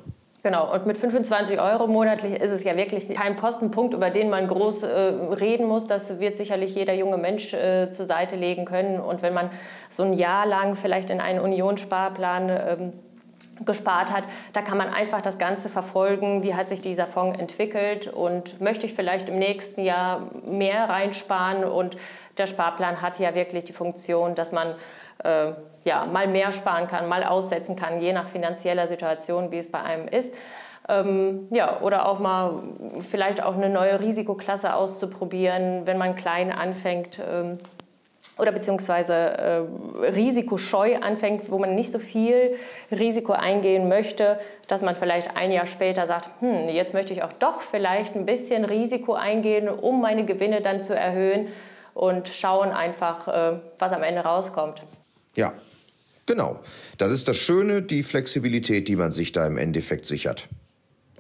Genau, 0.45 0.73
und 0.73 0.87
mit 0.87 0.99
25 0.99 1.61
Euro 1.61 1.87
monatlich 1.87 2.41
ist 2.41 2.51
es 2.51 2.65
ja 2.65 2.77
wirklich 2.77 3.09
kein 3.15 3.37
Postenpunkt, 3.37 3.95
über 3.95 4.11
den 4.11 4.29
man 4.29 4.49
groß 4.49 4.83
äh, 4.83 4.89
reden 4.89 5.69
muss. 5.69 5.87
Das 5.87 6.19
wird 6.19 6.37
sicherlich 6.37 6.75
jeder 6.75 6.95
junge 6.95 7.17
Mensch 7.17 7.55
äh, 7.55 7.93
zur 7.93 8.07
Seite 8.07 8.35
legen 8.35 8.65
können. 8.65 8.99
Und 8.99 9.23
wenn 9.23 9.35
man 9.35 9.51
so 9.89 10.03
ein 10.03 10.15
Jahr 10.15 10.45
lang 10.47 10.75
vielleicht 10.75 11.11
in 11.11 11.21
einen 11.21 11.39
Unionssparplan 11.39 12.49
ähm, 12.49 12.93
gespart 13.65 14.11
hat, 14.11 14.25
da 14.53 14.63
kann 14.63 14.79
man 14.79 14.89
einfach 14.93 15.23
das 15.23 15.39
Ganze 15.39 15.69
verfolgen, 15.69 16.43
wie 16.43 16.57
hat 16.57 16.69
sich 16.69 16.81
dieser 16.81 17.07
Fonds 17.07 17.39
entwickelt 17.39 18.09
und 18.09 18.61
möchte 18.61 18.85
ich 18.87 18.95
vielleicht 18.95 19.29
im 19.29 19.39
nächsten 19.39 19.85
Jahr 19.85 20.29
mehr 20.45 20.89
reinsparen. 20.89 21.63
Und 21.63 21.97
der 22.37 22.49
Sparplan 22.49 23.01
hat 23.01 23.21
ja 23.21 23.37
wirklich 23.37 23.63
die 23.63 23.73
Funktion, 23.73 24.35
dass 24.35 24.51
man 24.51 24.75
äh, 25.25 25.53
ja, 25.85 26.05
mal 26.07 26.29
mehr 26.29 26.53
sparen 26.53 26.87
kann, 26.87 27.09
mal 27.09 27.25
aussetzen 27.25 27.77
kann, 27.77 28.01
je 28.01 28.13
nach 28.13 28.29
finanzieller 28.29 28.87
Situation, 28.87 29.51
wie 29.51 29.59
es 29.59 29.71
bei 29.71 29.83
einem 29.83 30.09
ist. 30.09 30.33
Ähm, 30.89 31.47
ja, 31.51 31.81
oder 31.81 32.07
auch 32.07 32.19
mal 32.19 32.63
vielleicht 33.09 33.43
auch 33.43 33.55
eine 33.55 33.69
neue 33.69 34.01
Risikoklasse 34.01 34.75
auszuprobieren, 34.75 35.87
wenn 35.87 35.97
man 35.97 36.17
klein 36.17 36.51
anfängt 36.51 37.21
ähm, 37.21 37.59
oder 38.39 38.51
beziehungsweise 38.51 39.15
äh, 39.15 40.07
risikoscheu 40.09 40.97
anfängt, 41.01 41.51
wo 41.51 41.59
man 41.59 41.75
nicht 41.75 41.93
so 41.93 41.99
viel 41.99 42.57
Risiko 42.91 43.33
eingehen 43.33 43.89
möchte, 43.89 44.41
dass 44.69 44.83
man 44.83 44.97
vielleicht 44.97 45.37
ein 45.37 45.53
Jahr 45.53 45.67
später 45.67 46.07
sagt, 46.07 46.31
hm, 46.41 46.69
jetzt 46.69 46.95
möchte 46.95 47.13
ich 47.13 47.23
auch 47.23 47.33
doch 47.33 47.61
vielleicht 47.61 48.17
ein 48.17 48.27
bisschen 48.27 48.65
Risiko 48.65 49.15
eingehen, 49.15 49.69
um 49.69 50.01
meine 50.01 50.25
Gewinne 50.25 50.63
dann 50.63 50.83
zu 50.83 50.97
erhöhen 50.97 51.49
und 51.95 52.29
schauen 52.29 52.71
einfach, 52.71 53.29
äh, 53.29 53.59
was 53.79 53.93
am 53.93 54.03
Ende 54.03 54.23
rauskommt. 54.23 54.83
Ja, 55.35 55.55
genau. 56.27 56.61
Das 56.99 57.13
ist 57.13 57.29
das 57.29 57.37
Schöne, 57.37 57.83
die 57.83 58.03
Flexibilität, 58.03 58.89
die 58.89 58.97
man 58.97 59.13
sich 59.13 59.33
da 59.33 59.47
im 59.47 59.59
Endeffekt 59.59 60.07
sichert. 60.07 60.49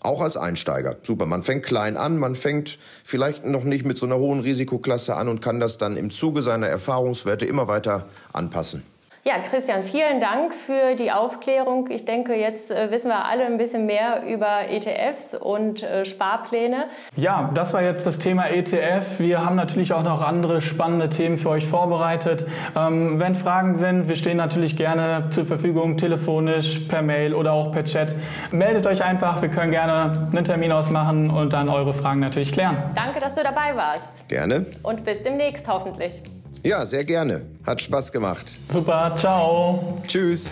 Auch 0.00 0.20
als 0.20 0.36
Einsteiger. 0.36 0.96
Super. 1.02 1.26
Man 1.26 1.42
fängt 1.42 1.64
klein 1.64 1.96
an, 1.96 2.18
man 2.18 2.34
fängt 2.34 2.78
vielleicht 3.04 3.44
noch 3.44 3.62
nicht 3.62 3.84
mit 3.84 3.96
so 3.96 4.06
einer 4.06 4.18
hohen 4.18 4.40
Risikoklasse 4.40 5.14
an 5.16 5.28
und 5.28 5.40
kann 5.40 5.60
das 5.60 5.78
dann 5.78 5.96
im 5.96 6.10
Zuge 6.10 6.42
seiner 6.42 6.66
Erfahrungswerte 6.66 7.46
immer 7.46 7.68
weiter 7.68 8.08
anpassen. 8.32 8.82
Ja, 9.24 9.34
Christian, 9.38 9.84
vielen 9.84 10.20
Dank 10.20 10.52
für 10.52 10.96
die 10.96 11.12
Aufklärung. 11.12 11.88
Ich 11.90 12.04
denke, 12.04 12.34
jetzt 12.34 12.72
äh, 12.72 12.90
wissen 12.90 13.06
wir 13.06 13.24
alle 13.24 13.46
ein 13.46 13.56
bisschen 13.56 13.86
mehr 13.86 14.24
über 14.28 14.68
ETFs 14.68 15.36
und 15.36 15.84
äh, 15.84 16.04
Sparpläne. 16.04 16.86
Ja, 17.14 17.48
das 17.54 17.72
war 17.72 17.82
jetzt 17.82 18.04
das 18.04 18.18
Thema 18.18 18.48
ETF. 18.48 19.20
Wir 19.20 19.44
haben 19.44 19.54
natürlich 19.54 19.92
auch 19.92 20.02
noch 20.02 20.22
andere 20.22 20.60
spannende 20.60 21.08
Themen 21.08 21.38
für 21.38 21.50
euch 21.50 21.68
vorbereitet. 21.68 22.48
Ähm, 22.76 23.20
wenn 23.20 23.36
Fragen 23.36 23.76
sind, 23.76 24.08
wir 24.08 24.16
stehen 24.16 24.38
natürlich 24.38 24.76
gerne 24.76 25.28
zur 25.30 25.46
Verfügung, 25.46 25.96
telefonisch, 25.98 26.80
per 26.88 27.02
Mail 27.02 27.32
oder 27.32 27.52
auch 27.52 27.70
per 27.70 27.84
Chat. 27.84 28.16
Meldet 28.50 28.88
euch 28.88 29.04
einfach, 29.04 29.40
wir 29.40 29.50
können 29.50 29.70
gerne 29.70 30.30
einen 30.34 30.44
Termin 30.44 30.72
ausmachen 30.72 31.30
und 31.30 31.52
dann 31.52 31.68
eure 31.68 31.94
Fragen 31.94 32.18
natürlich 32.18 32.50
klären. 32.50 32.76
Danke, 32.96 33.20
dass 33.20 33.36
du 33.36 33.44
dabei 33.44 33.76
warst. 33.76 34.28
Gerne. 34.28 34.66
Und 34.82 35.04
bis 35.04 35.22
demnächst 35.22 35.68
hoffentlich. 35.68 36.20
Ja, 36.62 36.86
sehr 36.86 37.04
gerne. 37.04 37.42
Hat 37.66 37.82
Spaß 37.82 38.12
gemacht. 38.12 38.56
Super, 38.72 39.12
ciao. 39.16 40.00
Tschüss. 40.06 40.48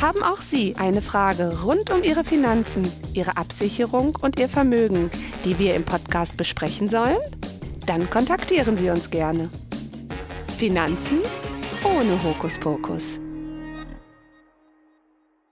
Haben 0.00 0.22
auch 0.22 0.40
Sie 0.40 0.76
eine 0.76 1.02
Frage 1.02 1.60
rund 1.62 1.90
um 1.90 2.04
Ihre 2.04 2.22
Finanzen, 2.22 2.88
Ihre 3.14 3.36
Absicherung 3.36 4.16
und 4.20 4.38
Ihr 4.38 4.48
Vermögen, 4.48 5.10
die 5.44 5.58
wir 5.58 5.74
im 5.74 5.84
Podcast 5.84 6.36
besprechen 6.36 6.88
sollen? 6.88 7.18
Dann 7.86 8.08
kontaktieren 8.10 8.76
Sie 8.76 8.90
uns 8.90 9.10
gerne. 9.10 9.50
Finanzen 10.56 11.18
ohne 11.84 12.22
Hokuspokus. 12.22 13.18